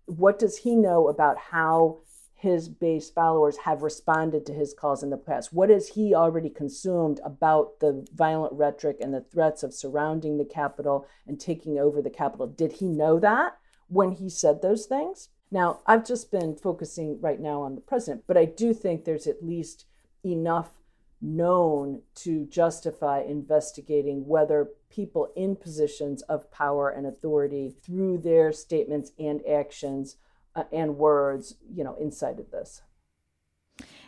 what 0.07 0.39
does 0.39 0.59
he 0.59 0.75
know 0.75 1.09
about 1.09 1.39
how 1.39 1.99
his 2.35 2.69
base 2.69 3.11
followers 3.11 3.57
have 3.59 3.83
responded 3.83 4.45
to 4.47 4.53
his 4.53 4.75
calls 4.75 5.03
in 5.03 5.11
the 5.11 5.17
past? 5.17 5.53
What 5.53 5.71
has 5.71 5.89
he 5.89 6.15
already 6.15 6.51
consumed 6.51 7.21
about 7.25 7.81
the 7.81 8.07
violent 8.15 8.53
rhetoric 8.53 8.99
and 9.01 9.13
the 9.13 9.23
threats 9.23 9.63
of 9.63 9.75
surrounding 9.75 10.39
the 10.39 10.45
Capitol 10.45 11.07
and 11.27 11.41
taking 11.41 11.79
over 11.79 12.01
the 12.03 12.11
Capitol? 12.11 12.47
Did 12.47 12.73
he 12.73 12.89
know 12.89 13.19
that 13.21 13.59
when 13.89 14.13
he 14.13 14.29
said 14.29 14.63
those 14.63 14.87
things? 14.87 15.31
Now, 15.51 15.81
I've 15.87 16.07
just 16.07 16.31
been 16.31 16.57
focusing 16.57 17.21
right 17.21 17.41
now 17.41 17.63
on 17.63 17.75
the 17.75 17.81
president, 17.81 18.25
but 18.27 18.37
I 18.37 18.45
do 18.45 18.75
think 18.75 19.05
there's 19.05 19.27
at 19.27 19.45
least 19.45 19.87
enough 20.25 20.71
known 21.21 22.03
to 22.15 22.45
justify 22.47 23.21
investigating 23.21 24.27
whether 24.27 24.69
people 24.91 25.33
in 25.35 25.57
positions 25.57 26.23
of 26.23 26.51
power 26.51 26.91
and 26.91 27.07
authority 27.07 27.75
through 27.83 28.19
their 28.19 28.53
statements 28.53 29.13
and 29.19 29.41
actions 29.47 30.17
uh, 30.55 30.65
and 30.73 30.97
words 30.97 31.57
you 31.75 31.83
know 31.85 31.97
incited 32.01 32.51
this. 32.51 32.83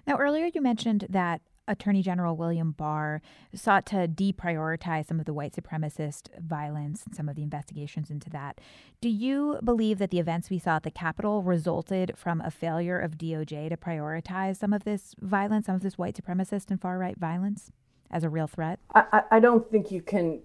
Now 0.07 0.17
earlier 0.19 0.51
you 0.53 0.61
mentioned 0.61 1.07
that 1.09 1.41
Attorney 1.69 2.03
General 2.03 2.37
William 2.37 2.73
Barr 2.73 3.21
sought 3.55 3.87
to 3.87 4.09
deprioritize 4.09 5.07
some 5.07 5.21
of 5.21 5.27
the 5.27 5.33
white 5.33 5.55
supremacist 5.55 6.29
violence 6.41 7.05
and 7.05 7.15
some 7.15 7.29
of 7.29 7.37
the 7.37 7.43
investigations 7.43 8.11
into 8.11 8.31
that. 8.31 8.61
Do 9.01 9.09
you 9.09 9.59
believe 9.63 9.99
that 9.99 10.11
the 10.11 10.19
events 10.19 10.51
we 10.51 10.59
saw 10.59 10.77
at 10.77 10.83
the 10.83 10.91
Capitol 10.91 11.43
resulted 11.43 12.13
from 12.17 12.41
a 12.41 12.51
failure 12.51 12.99
of 12.99 13.19
DOJ 13.19 13.69
to 13.69 13.77
prioritize 13.77 14.57
some 14.57 14.73
of 14.73 14.85
this 14.85 15.15
violence, 15.21 15.67
some 15.67 15.77
of 15.77 15.83
this 15.83 15.99
white 15.99 16.17
supremacist 16.17 16.71
and 16.71 16.81
far 16.81 16.99
right 16.99 17.17
violence 17.17 17.71
as 18.11 18.25
a 18.25 18.29
real 18.29 18.47
threat? 18.47 18.81
I, 18.95 19.23
I 19.33 19.41
don't 19.41 19.71
think 19.71 19.91
you 19.91 20.03
can 20.03 20.41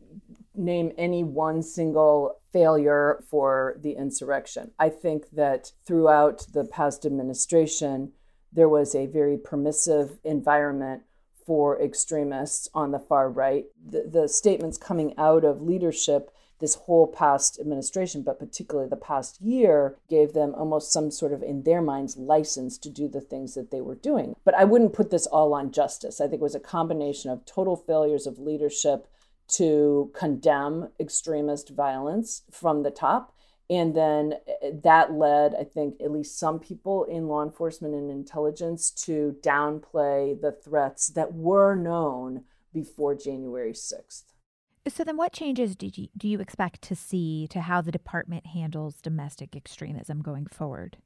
name 0.55 0.91
any 0.97 1.23
one 1.23 1.63
single 1.63 2.39
failure 2.51 3.23
for 3.29 3.77
the 3.81 3.93
insurrection. 3.93 4.71
I 4.77 4.89
think 4.89 5.31
that 5.31 5.71
throughout 5.86 6.45
the 6.53 6.65
past 6.65 7.05
administration, 7.05 8.12
there 8.51 8.69
was 8.69 8.93
a 8.93 9.07
very 9.07 9.38
permissive 9.38 10.19
environment 10.23 11.03
for 11.45 11.82
extremists 11.82 12.69
on 12.73 12.91
the 12.91 12.99
far 12.99 13.29
right. 13.29 13.65
The, 13.86 14.10
the 14.12 14.27
statements 14.27 14.77
coming 14.77 15.13
out 15.17 15.43
of 15.43 15.62
leadership 15.62 16.32
this 16.60 16.75
whole 16.75 17.08
past 17.08 17.60
administration, 17.60 18.21
but 18.21 18.39
particularly 18.39 18.88
the 18.88 18.95
past 18.95 19.41
year, 19.41 19.97
gave 20.10 20.32
them 20.32 20.56
almost 20.56 20.93
some 20.93 21.12
sort 21.12 21.34
of, 21.34 21.43
in 21.43 21.63
their 21.63 21.82
minds, 21.82 22.15
license 22.15 22.77
to 22.77 22.89
do 22.89 23.10
the 23.10 23.19
things 23.19 23.53
that 23.53 23.69
they 23.69 23.82
were 23.82 23.95
doing. 23.95 24.34
But 24.45 24.56
I 24.56 24.63
wouldn't 24.63 24.93
put 24.93 25.10
this 25.10 25.27
all 25.27 25.53
on 25.53 25.71
justice. 25.71 26.21
I 26.21 26.27
think 26.27 26.36
it 26.36 26.41
was 26.41 26.56
a 26.56 26.62
combination 26.62 27.32
of 27.32 27.45
total 27.45 27.75
failures 27.75 28.25
of 28.25 28.39
leadership 28.39 29.08
to 29.49 30.10
condemn 30.15 30.89
extremist 30.99 31.69
violence 31.69 32.43
from 32.49 32.84
the 32.84 32.91
top 32.91 33.36
and 33.73 33.95
then 33.95 34.36
eh, 34.62 34.71
that 34.83 35.13
led, 35.13 35.55
I 35.55 35.63
think, 35.63 35.99
at 35.99 36.12
least 36.12 36.38
some 36.38 36.59
people 36.59 37.05
in 37.05 37.27
law 37.27 37.43
enforcement 37.43 37.95
and 37.95 38.12
intelligence 38.12 38.91
to 39.05 39.36
downplay 39.41 40.39
the 40.39 40.51
threats 40.51 41.07
that 41.07 41.33
were 41.33 41.75
known 41.75 42.43
before 42.71 43.15
January 43.15 43.73
6th. 43.73 44.25
So 44.88 45.03
then 45.03 45.17
what 45.17 45.33
changes 45.33 45.75
do 45.75 45.89
you, 45.91 46.09
do 46.15 46.27
you 46.27 46.39
expect 46.39 46.81
to 46.83 46.95
see 46.95 47.47
to 47.49 47.62
how 47.62 47.81
the 47.81 47.91
department 47.91 48.47
handles 48.47 49.01
domestic 49.01 49.55
extremism 49.55 50.21
going 50.21 50.45
forward? 50.45 50.97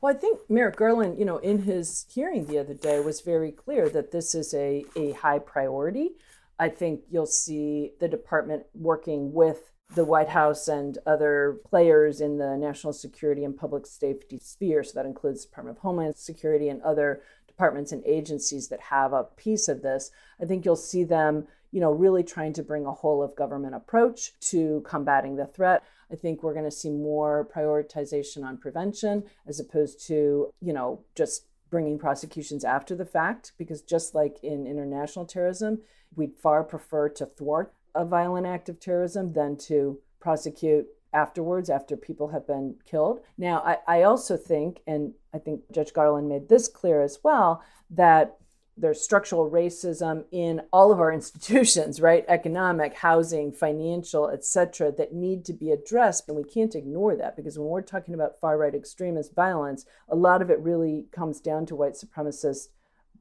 Well, 0.00 0.14
I 0.14 0.18
think 0.18 0.40
Merrick 0.48 0.76
Garland, 0.76 1.18
you 1.18 1.24
know, 1.24 1.38
in 1.38 1.62
his 1.62 2.06
hearing 2.12 2.46
the 2.46 2.58
other 2.58 2.74
day 2.74 3.00
was 3.00 3.20
very 3.20 3.52
clear 3.52 3.88
that 3.90 4.10
this 4.10 4.34
is 4.34 4.52
a, 4.52 4.84
a 4.96 5.12
high 5.12 5.38
priority. 5.38 6.10
I 6.58 6.68
think 6.68 7.02
you'll 7.10 7.26
see 7.26 7.92
the 8.00 8.08
department 8.08 8.64
working 8.74 9.32
with 9.32 9.70
the 9.94 10.04
White 10.04 10.28
House 10.28 10.68
and 10.68 10.98
other 11.04 11.58
players 11.68 12.20
in 12.20 12.38
the 12.38 12.56
national 12.56 12.92
security 12.92 13.44
and 13.44 13.56
public 13.56 13.86
safety 13.86 14.38
sphere. 14.40 14.84
So 14.84 14.92
that 14.94 15.06
includes 15.06 15.44
Department 15.44 15.78
of 15.78 15.82
Homeland 15.82 16.16
Security 16.16 16.68
and 16.68 16.80
other 16.82 17.22
departments 17.46 17.92
and 17.92 18.04
agencies 18.06 18.68
that 18.68 18.80
have 18.80 19.12
a 19.12 19.24
piece 19.24 19.68
of 19.68 19.82
this. 19.82 20.10
I 20.40 20.44
think 20.44 20.64
you'll 20.64 20.76
see 20.76 21.04
them, 21.04 21.48
you 21.72 21.80
know, 21.80 21.92
really 21.92 22.22
trying 22.22 22.52
to 22.54 22.62
bring 22.62 22.86
a 22.86 22.92
whole 22.92 23.22
of 23.22 23.36
government 23.36 23.74
approach 23.74 24.38
to 24.50 24.82
combating 24.86 25.36
the 25.36 25.46
threat. 25.46 25.82
I 26.10 26.14
think 26.14 26.42
we're 26.42 26.54
going 26.54 26.64
to 26.64 26.70
see 26.70 26.90
more 26.90 27.48
prioritization 27.54 28.44
on 28.44 28.58
prevention 28.58 29.24
as 29.46 29.60
opposed 29.60 30.06
to, 30.06 30.52
you 30.60 30.72
know, 30.72 31.04
just 31.14 31.46
bringing 31.68 31.98
prosecutions 31.98 32.64
after 32.64 32.96
the 32.96 33.04
fact, 33.04 33.52
because 33.58 33.82
just 33.82 34.14
like 34.14 34.38
in 34.42 34.66
international 34.66 35.24
terrorism, 35.24 35.80
we'd 36.16 36.36
far 36.36 36.64
prefer 36.64 37.08
to 37.08 37.26
thwart 37.26 37.74
a 37.94 38.04
violent 38.04 38.46
act 38.46 38.68
of 38.68 38.80
terrorism 38.80 39.32
than 39.32 39.56
to 39.56 39.98
prosecute 40.20 40.86
afterwards 41.12 41.68
after 41.70 41.96
people 41.96 42.28
have 42.28 42.46
been 42.46 42.76
killed. 42.84 43.20
Now, 43.36 43.60
I, 43.60 43.78
I 43.98 44.02
also 44.02 44.36
think, 44.36 44.80
and 44.86 45.12
I 45.34 45.38
think 45.38 45.62
Judge 45.72 45.92
Garland 45.92 46.28
made 46.28 46.48
this 46.48 46.68
clear 46.68 47.02
as 47.02 47.18
well, 47.24 47.62
that 47.90 48.36
there's 48.76 49.02
structural 49.02 49.50
racism 49.50 50.24
in 50.30 50.62
all 50.72 50.90
of 50.90 51.00
our 51.00 51.12
institutions 51.20 52.00
right 52.00 52.24
economic 52.28 52.94
housing 52.94 53.52
financial 53.52 54.28
etc 54.30 54.90
that 54.92 55.12
need 55.12 55.44
to 55.44 55.52
be 55.52 55.70
addressed 55.70 56.28
and 56.28 56.36
we 56.36 56.44
can't 56.44 56.74
ignore 56.74 57.14
that 57.14 57.36
because 57.36 57.58
when 57.58 57.68
we're 57.68 57.82
talking 57.82 58.14
about 58.14 58.40
far 58.40 58.56
right 58.56 58.74
extremist 58.74 59.34
violence 59.34 59.84
a 60.08 60.16
lot 60.16 60.40
of 60.40 60.50
it 60.50 60.58
really 60.60 61.04
comes 61.12 61.40
down 61.40 61.66
to 61.66 61.76
white 61.76 61.94
supremacist 61.94 62.68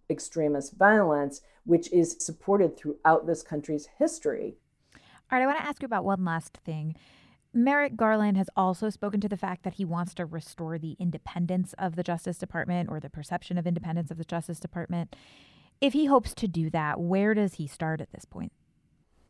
extremist 0.09 0.77
violence 0.77 1.41
which 1.65 1.91
is 1.91 2.15
supported 2.19 2.77
throughout 2.77 3.27
this 3.27 3.43
country's 3.43 3.87
history 3.97 4.55
all 4.95 5.37
right 5.37 5.43
i 5.43 5.45
want 5.45 5.57
to 5.57 5.65
ask 5.65 5.81
you 5.81 5.85
about 5.85 6.05
one 6.05 6.23
last 6.23 6.57
thing 6.65 6.95
Merrick 7.51 7.95
Garland 7.95 8.37
has 8.37 8.49
also 8.55 8.91
spoken 8.91 9.19
to 9.21 9.27
the 9.27 9.37
fact 9.37 9.63
that 9.63 9.75
he 9.75 9.85
wants 9.85 10.13
to 10.15 10.25
restore 10.25 10.77
the 10.77 10.95
independence 10.99 11.73
of 11.79 11.95
the 11.95 12.03
Justice 12.03 12.37
Department 12.37 12.89
or 12.91 12.99
the 12.99 13.09
perception 13.09 13.57
of 13.57 13.65
independence 13.65 14.11
of 14.11 14.17
the 14.17 14.23
Justice 14.23 14.59
Department. 14.59 15.15
If 15.81 15.93
he 15.93 16.05
hopes 16.05 16.35
to 16.35 16.47
do 16.47 16.69
that, 16.69 16.99
where 16.99 17.33
does 17.33 17.55
he 17.55 17.65
start 17.65 18.01
at 18.01 18.11
this 18.11 18.25
point? 18.25 18.51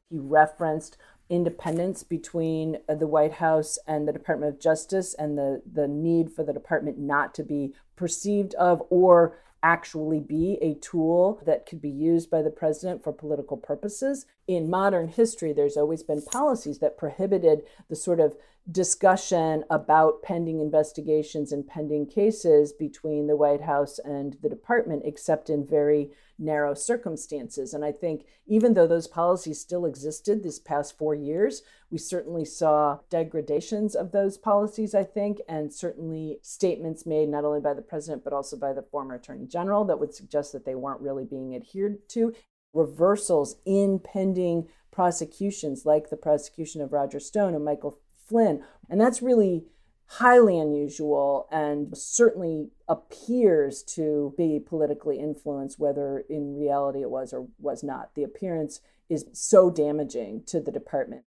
He 0.10 0.18
referenced 0.18 0.98
independence 1.30 2.04
between 2.04 2.80
uh, 2.90 2.96
the 2.96 3.08
White 3.08 3.34
House 3.34 3.78
and 3.88 4.08
the 4.08 4.14
Department 4.14 4.54
of 4.54 4.60
Justice 4.60 5.14
and 5.14 5.38
the, 5.38 5.62
the 5.72 5.88
need 5.88 6.32
for 6.32 6.44
the 6.44 6.54
department 6.54 6.98
not 6.98 7.34
to 7.36 7.44
be 7.44 7.74
perceived 7.96 8.56
of 8.56 8.82
or 8.90 9.38
actually 9.64 10.20
be 10.20 10.58
a 10.62 10.76
tool 10.76 11.42
that 11.46 11.66
could 11.66 11.82
be 11.82 11.90
used 11.90 12.30
by 12.30 12.42
the 12.42 12.50
president 12.50 13.04
for 13.04 13.12
political 13.12 13.58
purposes. 13.58 14.26
In 14.48 14.70
modern 14.70 15.08
history, 15.08 15.54
there's 15.54 15.78
always 15.78 16.04
been 16.04 16.22
policies 16.22 16.80
that 16.80 16.98
prohibited 16.98 17.64
the 17.90 17.96
sort 17.96 18.20
of 18.20 18.36
discussion 18.72 19.64
about 19.70 20.22
pending 20.22 20.60
investigations 20.60 21.52
and 21.52 21.68
pending 21.68 22.06
cases 22.08 22.72
between 22.72 23.28
the 23.28 23.36
White 23.36 23.62
House 23.62 24.00
and 24.00 24.38
the 24.42 24.50
department, 24.50 25.04
except 25.06 25.50
in 25.50 25.66
very 25.66 26.12
narrow 26.40 26.74
circumstances. 26.74 27.74
And 27.74 27.84
I 27.84 27.92
think 27.92 28.26
even 28.48 28.74
though 28.74 28.88
those 28.88 29.08
policies 29.08 29.60
still 29.60 29.86
existed 29.86 30.42
this 30.42 30.58
past 30.58 30.98
four 30.98 31.14
years, 31.14 31.62
we 31.92 31.98
certainly 31.98 32.46
saw 32.46 33.00
degradations 33.10 33.96
of 33.96 34.12
those 34.12 34.38
policies, 34.38 34.96
I 34.96 35.04
think, 35.04 35.40
and 35.48 35.74
certainly 35.74 36.40
statements 36.42 37.06
made 37.06 37.30
not 37.30 37.46
only 37.46 37.60
by 37.60 37.74
the 37.74 37.82
president, 37.82 38.24
but 38.24 38.34
also 38.34 38.58
by 38.58 38.74
the 38.74 38.82
former 38.82 39.16
attorney 39.16 39.46
general 39.46 39.86
that 39.86 40.00
would 40.00 40.14
suggest 40.14 40.54
that 40.54 40.66
they 40.66 40.76
weren't 40.76 41.02
really 41.02 41.26
being 41.26 41.56
adhered 41.56 42.08
to. 42.10 42.34
Reversals 42.74 43.58
in 43.66 44.00
pending 44.00 44.68
prosecutions, 44.92 45.86
like 45.86 46.10
the 46.10 46.18
prosecution 46.18 46.82
of 46.82 46.94
Roger 46.94 47.20
Stone 47.20 47.56
and 47.56 47.66
Michael 47.66 48.00
Flynn. 48.28 48.64
And 48.90 49.02
that's 49.02 49.22
really 49.22 49.66
highly 50.14 50.60
unusual 50.60 51.48
and 51.52 51.96
certainly 51.96 52.70
appears 52.88 53.84
to 53.84 54.34
be 54.38 54.60
politically 54.60 55.20
influenced, 55.20 55.78
whether 55.78 56.24
in 56.28 56.58
reality 56.58 57.02
it 57.02 57.12
was 57.12 57.32
or 57.32 57.48
was 57.60 57.84
not. 57.84 58.10
The 58.16 58.24
appearance 58.24 58.82
is 59.08 59.26
so 59.34 59.70
damaging 59.70 60.44
to 60.48 60.60
the 60.60 60.72
department. 60.72 61.26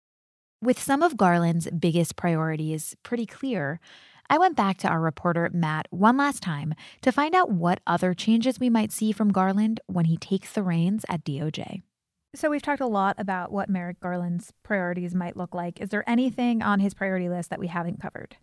With 0.61 0.81
some 0.81 1.01
of 1.01 1.15
Garland's 1.15 1.69
biggest 1.71 2.17
priorities 2.17 2.95
pretty 3.01 3.25
clear, 3.25 3.79
I 4.29 4.37
went 4.37 4.57
back 4.57 4.77
to 4.79 4.89
our 4.89 4.99
reporter 4.99 5.49
Matt 5.53 5.87
one 5.89 6.17
last 6.17 6.43
time 6.43 6.73
to 7.01 7.13
find 7.13 7.33
out 7.33 7.51
what 7.51 7.79
other 7.87 8.13
changes 8.13 8.59
we 8.59 8.69
might 8.69 8.91
see 8.91 9.13
from 9.13 9.31
Garland 9.31 9.79
when 9.87 10.05
he 10.05 10.17
takes 10.17 10.51
the 10.51 10.63
reins 10.63 11.05
at 11.07 11.23
DOJ. 11.23 11.81
So, 12.33 12.49
we've 12.49 12.61
talked 12.61 12.81
a 12.81 12.87
lot 12.87 13.15
about 13.17 13.53
what 13.53 13.69
Merrick 13.69 14.01
Garland's 14.01 14.51
priorities 14.63 15.15
might 15.15 15.37
look 15.37 15.55
like. 15.55 15.79
Is 15.79 15.89
there 15.89 16.09
anything 16.09 16.61
on 16.61 16.81
his 16.81 16.93
priority 16.93 17.29
list 17.29 17.49
that 17.49 17.59
we 17.59 17.67
haven't 17.67 18.01
covered? 18.01 18.35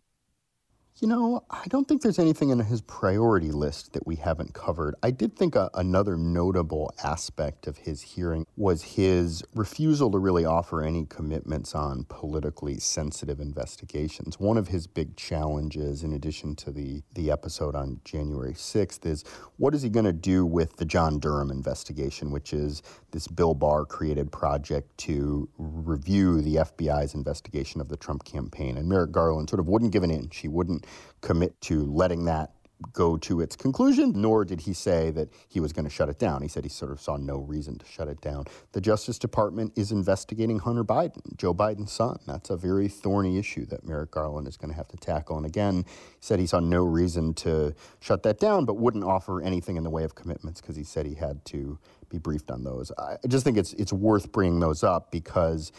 You 1.00 1.08
know, 1.08 1.42
I 1.50 1.64
don't 1.68 1.88
think 1.88 2.02
there's 2.02 2.18
anything 2.18 2.50
in 2.50 2.60
his 2.60 2.82
priority 2.82 3.50
list 3.50 3.94
that 3.94 4.06
we 4.06 4.16
haven't 4.16 4.52
covered. 4.52 4.94
I 5.02 5.10
did 5.10 5.34
think 5.34 5.56
a, 5.56 5.70
another 5.74 6.16
notable 6.16 6.92
aspect 7.02 7.66
of 7.66 7.78
his 7.78 8.02
hearing 8.02 8.46
was 8.56 8.82
his 8.82 9.42
refusal 9.54 10.10
to 10.12 10.18
really 10.18 10.44
offer 10.44 10.82
any 10.82 11.06
commitments 11.06 11.74
on 11.74 12.04
politically 12.04 12.78
sensitive 12.78 13.40
investigations. 13.40 14.38
One 14.38 14.58
of 14.58 14.68
his 14.68 14.86
big 14.86 15.16
challenges, 15.16 16.04
in 16.04 16.12
addition 16.12 16.54
to 16.56 16.70
the, 16.70 17.02
the 17.14 17.30
episode 17.32 17.74
on 17.74 18.00
January 18.04 18.52
6th, 18.52 19.04
is 19.06 19.24
what 19.56 19.74
is 19.74 19.82
he 19.82 19.88
going 19.88 20.04
to 20.04 20.12
do 20.12 20.44
with 20.44 20.76
the 20.76 20.84
John 20.84 21.18
Durham 21.18 21.50
investigation, 21.50 22.30
which 22.30 22.52
is 22.52 22.82
this 23.10 23.26
Bill 23.26 23.54
Barr 23.54 23.86
created 23.86 24.30
project 24.30 24.96
to 24.98 25.48
review 25.58 26.42
the 26.42 26.56
FBI's 26.56 27.14
investigation 27.14 27.80
of 27.80 27.88
the 27.88 27.96
Trump 27.96 28.24
campaign. 28.24 28.76
And 28.76 28.88
Merrick 28.88 29.10
Garland 29.10 29.50
sort 29.50 29.58
of 29.58 29.66
wouldn't 29.66 29.92
give 29.92 30.02
an 30.02 30.10
inch. 30.10 30.38
He 30.38 30.48
wouldn't 30.48 30.81
commit 31.20 31.60
to 31.62 31.84
letting 31.86 32.24
that 32.26 32.52
go 32.92 33.16
to 33.16 33.40
its 33.40 33.56
conclusion, 33.56 34.12
nor 34.16 34.44
did 34.44 34.60
he 34.62 34.72
say 34.72 35.10
that 35.10 35.28
he 35.48 35.60
was 35.60 35.72
going 35.72 35.84
to 35.84 35.90
shut 35.90 36.08
it 36.08 36.18
down. 36.18 36.42
He 36.42 36.48
said 36.48 36.64
he 36.64 36.70
sort 36.70 36.90
of 36.90 37.00
saw 37.00 37.16
no 37.16 37.38
reason 37.38 37.78
to 37.78 37.86
shut 37.86 38.08
it 38.08 38.20
down. 38.20 38.46
The 38.72 38.80
Justice 38.80 39.18
Department 39.18 39.72
is 39.76 39.92
investigating 39.92 40.58
Hunter 40.58 40.84
Biden, 40.84 41.36
Joe 41.36 41.54
Biden's 41.54 41.92
son. 41.92 42.18
That's 42.26 42.50
a 42.50 42.56
very 42.56 42.88
thorny 42.88 43.38
issue 43.38 43.66
that 43.66 43.86
Merrick 43.86 44.10
Garland 44.10 44.48
is 44.48 44.56
going 44.56 44.70
to 44.70 44.76
have 44.76 44.88
to 44.88 44.96
tackle. 44.96 45.36
And 45.36 45.46
again, 45.46 45.84
he 45.86 46.16
said 46.20 46.38
he 46.40 46.46
saw 46.46 46.60
no 46.60 46.84
reason 46.84 47.34
to 47.34 47.74
shut 48.00 48.22
that 48.24 48.38
down, 48.38 48.64
but 48.64 48.74
wouldn't 48.74 49.04
offer 49.04 49.40
anything 49.40 49.76
in 49.76 49.84
the 49.84 49.90
way 49.90 50.04
of 50.04 50.14
commitments 50.14 50.60
because 50.60 50.76
he 50.76 50.84
said 50.84 51.06
he 51.06 51.14
had 51.14 51.44
to 51.46 51.78
be 52.08 52.18
briefed 52.18 52.50
on 52.50 52.62
those. 52.64 52.92
I 52.98 53.16
just 53.26 53.44
think 53.44 53.56
it's 53.56 53.72
it's 53.74 53.92
worth 53.92 54.32
bringing 54.32 54.60
those 54.60 54.84
up 54.84 55.10
because 55.10 55.72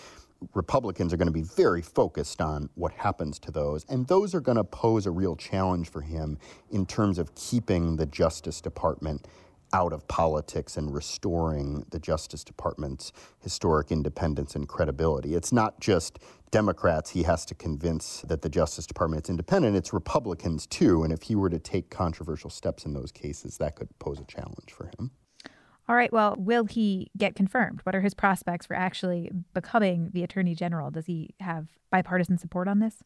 Republicans 0.53 1.13
are 1.13 1.17
going 1.17 1.27
to 1.27 1.31
be 1.31 1.41
very 1.41 1.81
focused 1.81 2.41
on 2.41 2.69
what 2.75 2.91
happens 2.93 3.39
to 3.39 3.51
those. 3.51 3.85
And 3.89 4.07
those 4.07 4.35
are 4.35 4.41
going 4.41 4.57
to 4.57 4.63
pose 4.63 5.05
a 5.05 5.11
real 5.11 5.35
challenge 5.35 5.89
for 5.89 6.01
him 6.01 6.37
in 6.71 6.85
terms 6.85 7.19
of 7.19 7.33
keeping 7.35 7.95
the 7.95 8.05
Justice 8.05 8.61
Department 8.61 9.27
out 9.73 9.91
of 9.91 10.07
politics 10.07 10.77
and 10.77 10.93
restoring 10.93 11.83
the 11.89 11.99
Justice 11.99 12.43
Department's 12.43 13.11
historic 13.39 13.91
independence 13.91 14.55
and 14.55 14.67
credibility. 14.67 15.33
It's 15.33 15.51
not 15.51 15.79
just 15.79 16.19
Democrats 16.51 17.09
he 17.09 17.23
has 17.23 17.43
to 17.45 17.55
convince 17.55 18.21
that 18.21 18.43
the 18.43 18.49
Justice 18.49 18.85
Department 18.85 19.25
is 19.25 19.29
independent, 19.31 19.75
it's 19.75 19.91
Republicans 19.91 20.67
too. 20.67 21.03
And 21.03 21.11
if 21.11 21.23
he 21.23 21.35
were 21.35 21.49
to 21.49 21.57
take 21.57 21.89
controversial 21.89 22.51
steps 22.51 22.85
in 22.85 22.93
those 22.93 23.11
cases, 23.11 23.57
that 23.57 23.75
could 23.75 23.89
pose 23.97 24.19
a 24.19 24.25
challenge 24.25 24.71
for 24.71 24.91
him. 24.99 25.09
All 25.87 25.95
right, 25.95 26.13
well, 26.13 26.35
will 26.37 26.65
he 26.65 27.11
get 27.17 27.35
confirmed? 27.35 27.81
What 27.83 27.95
are 27.95 28.01
his 28.01 28.13
prospects 28.13 28.65
for 28.65 28.75
actually 28.75 29.31
becoming 29.53 30.11
the 30.13 30.23
attorney 30.23 30.55
general? 30.55 30.91
Does 30.91 31.07
he 31.07 31.31
have 31.41 31.67
bipartisan 31.91 32.37
support 32.37 32.67
on 32.67 32.79
this? 32.79 33.03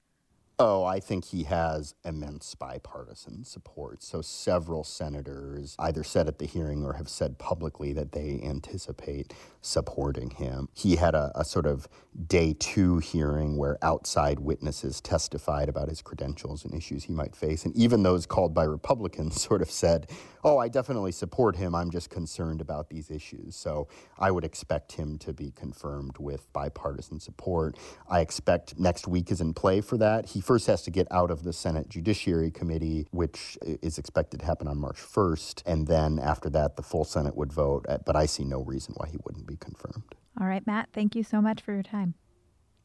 Oh, 0.60 0.84
I 0.86 1.00
think 1.00 1.26
he 1.26 1.44
has 1.44 1.94
immense 2.04 2.56
bipartisan 2.56 3.44
support. 3.44 4.02
So, 4.02 4.24
several 4.24 4.84
senators 4.84 5.76
either 5.78 6.04
said 6.04 6.28
at 6.28 6.40
the 6.40 6.48
hearing 6.48 6.84
or 6.84 6.94
have 6.94 7.10
said 7.10 7.38
publicly 7.38 7.94
that 7.94 8.12
they 8.12 8.40
anticipate 8.44 9.36
supporting 9.62 10.32
him. 10.32 10.68
He 10.74 10.96
had 10.96 11.14
a, 11.14 11.32
a, 11.36 11.46
sort 11.46 11.68
of 11.68 11.88
day 12.28 12.56
two 12.58 12.98
hearing 12.98 13.56
where 13.58 13.78
outside 13.84 14.40
witnesses 14.40 15.00
testified 15.00 15.70
about 15.70 15.90
his 15.90 16.02
credentials 16.02 16.66
and 16.66 16.74
issues 16.74 17.04
he 17.04 17.14
might 17.14 17.36
face. 17.36 17.64
And 17.64 17.76
even 17.76 18.02
those 18.02 18.26
called 18.26 18.56
by 18.56 18.64
Republicans 18.64 19.40
sort 19.48 19.62
of 19.62 19.70
said, 19.70 20.10
Oh, 20.44 20.58
I 20.58 20.70
definitely 20.70 21.12
support 21.12 21.58
him. 21.58 21.76
I'm 21.76 21.92
just 21.92 22.10
concerned 22.10 22.62
about 22.62 22.90
these 22.90 23.12
issues. 23.12 23.56
So, 23.56 23.90
I 24.18 24.32
would 24.32 24.44
expect 24.44 24.94
him 24.94 25.20
to 25.20 25.34
be 25.34 25.52
confirmed 25.52 26.18
with 26.18 26.52
bipartisan 26.52 27.20
support. 27.20 27.78
I 28.10 28.22
expect 28.22 28.80
next 28.80 29.08
week 29.08 29.30
is 29.30 29.40
in 29.40 29.54
play 29.54 29.82
for 29.82 29.98
that. 29.98 30.26
He 30.26 30.42
first 30.48 30.66
has 30.68 30.82
to 30.84 30.90
get 30.90 31.08
out 31.12 31.30
of 31.30 31.44
the 31.44 31.52
Senate 31.52 31.90
Judiciary 31.90 32.50
Committee, 32.52 33.06
which 33.12 33.58
is 33.62 33.98
expected 33.98 34.40
to 34.40 34.46
happen 34.46 34.66
on 34.68 34.78
March 34.78 34.96
1st. 34.96 35.62
And 35.66 35.88
then 35.88 36.20
after 36.20 36.50
that, 36.52 36.78
the 36.78 36.84
full 36.84 37.04
Senate 37.04 37.36
would 37.36 37.52
vote. 37.52 37.86
Uh, 37.90 37.98
but 38.06 38.16
I 38.16 38.26
see 38.26 38.46
no 38.46 38.62
reason 38.62 38.94
why 38.96 39.10
he 39.10 39.18
wouldn't 39.26 39.46
be 39.46 39.58
confirmed. 39.58 40.16
All 40.40 40.48
right, 40.48 40.66
Matt, 40.66 40.90
thank 40.94 41.16
you 41.16 41.24
so 41.24 41.42
much 41.42 41.62
for 41.62 41.74
your 41.74 41.84
time. 41.84 42.14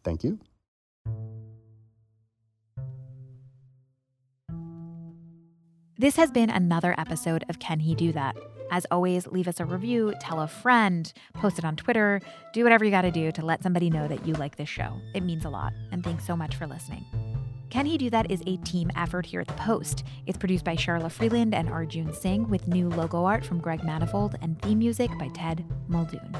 Thank 0.02 0.24
you. 0.24 0.40
This 5.98 6.16
has 6.16 6.32
been 6.32 6.50
another 6.50 6.96
episode 6.98 7.44
of 7.48 7.60
Can 7.60 7.78
He 7.78 7.94
Do 7.94 8.10
That? 8.10 8.34
As 8.72 8.86
always, 8.90 9.28
leave 9.28 9.46
us 9.46 9.60
a 9.60 9.64
review, 9.64 10.14
tell 10.18 10.40
a 10.40 10.48
friend, 10.48 11.12
post 11.34 11.60
it 11.60 11.64
on 11.64 11.76
Twitter, 11.76 12.20
do 12.52 12.64
whatever 12.64 12.84
you 12.84 12.90
got 12.90 13.02
to 13.02 13.12
do 13.12 13.30
to 13.30 13.44
let 13.44 13.62
somebody 13.62 13.88
know 13.88 14.08
that 14.08 14.26
you 14.26 14.34
like 14.34 14.56
this 14.56 14.68
show. 14.68 15.00
It 15.14 15.22
means 15.22 15.44
a 15.44 15.50
lot. 15.50 15.74
And 15.92 16.02
thanks 16.02 16.26
so 16.26 16.34
much 16.34 16.56
for 16.56 16.66
listening. 16.66 17.04
Can 17.72 17.86
He 17.86 17.96
Do 17.96 18.10
That 18.10 18.30
is 18.30 18.42
a 18.46 18.58
team 18.58 18.90
effort 18.96 19.24
here 19.24 19.40
at 19.40 19.46
The 19.46 19.54
Post. 19.54 20.04
It's 20.26 20.36
produced 20.36 20.62
by 20.62 20.76
Sharla 20.76 21.10
Freeland 21.10 21.54
and 21.54 21.70
Arjun 21.70 22.12
Singh 22.12 22.46
with 22.50 22.68
new 22.68 22.90
logo 22.90 23.24
art 23.24 23.46
from 23.46 23.60
Greg 23.60 23.82
Manifold 23.82 24.36
and 24.42 24.60
theme 24.60 24.78
music 24.78 25.10
by 25.18 25.28
Ted 25.28 25.64
Muldoon. 25.88 26.36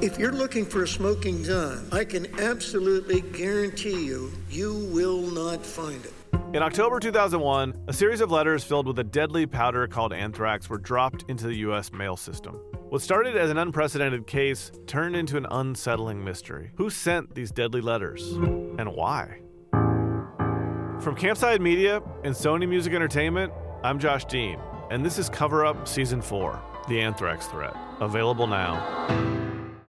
If 0.00 0.18
you're 0.18 0.32
looking 0.32 0.64
for 0.64 0.84
a 0.84 0.88
smoking 0.88 1.42
gun, 1.42 1.86
I 1.92 2.06
can 2.06 2.40
absolutely 2.40 3.20
guarantee 3.20 4.06
you, 4.06 4.32
you 4.48 4.88
will 4.90 5.20
not 5.20 5.66
find 5.66 6.02
it. 6.02 6.14
In 6.54 6.62
October 6.62 6.98
2001, 6.98 7.74
a 7.88 7.92
series 7.92 8.22
of 8.22 8.30
letters 8.30 8.64
filled 8.64 8.86
with 8.86 8.98
a 9.00 9.04
deadly 9.04 9.44
powder 9.44 9.86
called 9.86 10.14
anthrax 10.14 10.70
were 10.70 10.78
dropped 10.78 11.26
into 11.28 11.46
the 11.46 11.56
U.S. 11.56 11.92
mail 11.92 12.16
system. 12.16 12.58
What 12.90 13.02
started 13.02 13.36
as 13.36 13.50
an 13.50 13.58
unprecedented 13.58 14.26
case 14.26 14.72
turned 14.86 15.14
into 15.14 15.36
an 15.36 15.46
unsettling 15.50 16.24
mystery. 16.24 16.70
Who 16.76 16.88
sent 16.88 17.34
these 17.34 17.50
deadly 17.50 17.82
letters? 17.82 18.32
And 18.32 18.94
why? 18.94 19.40
From 19.72 21.14
Campside 21.14 21.60
Media 21.60 22.00
and 22.24 22.34
Sony 22.34 22.66
Music 22.66 22.94
Entertainment, 22.94 23.52
I'm 23.84 23.98
Josh 23.98 24.24
Dean, 24.24 24.58
and 24.90 25.04
this 25.04 25.18
is 25.18 25.28
Cover 25.28 25.66
Up 25.66 25.86
Season 25.86 26.22
4 26.22 26.58
The 26.88 26.98
Anthrax 26.98 27.46
Threat. 27.48 27.76
Available 28.00 28.46
now. 28.46 29.47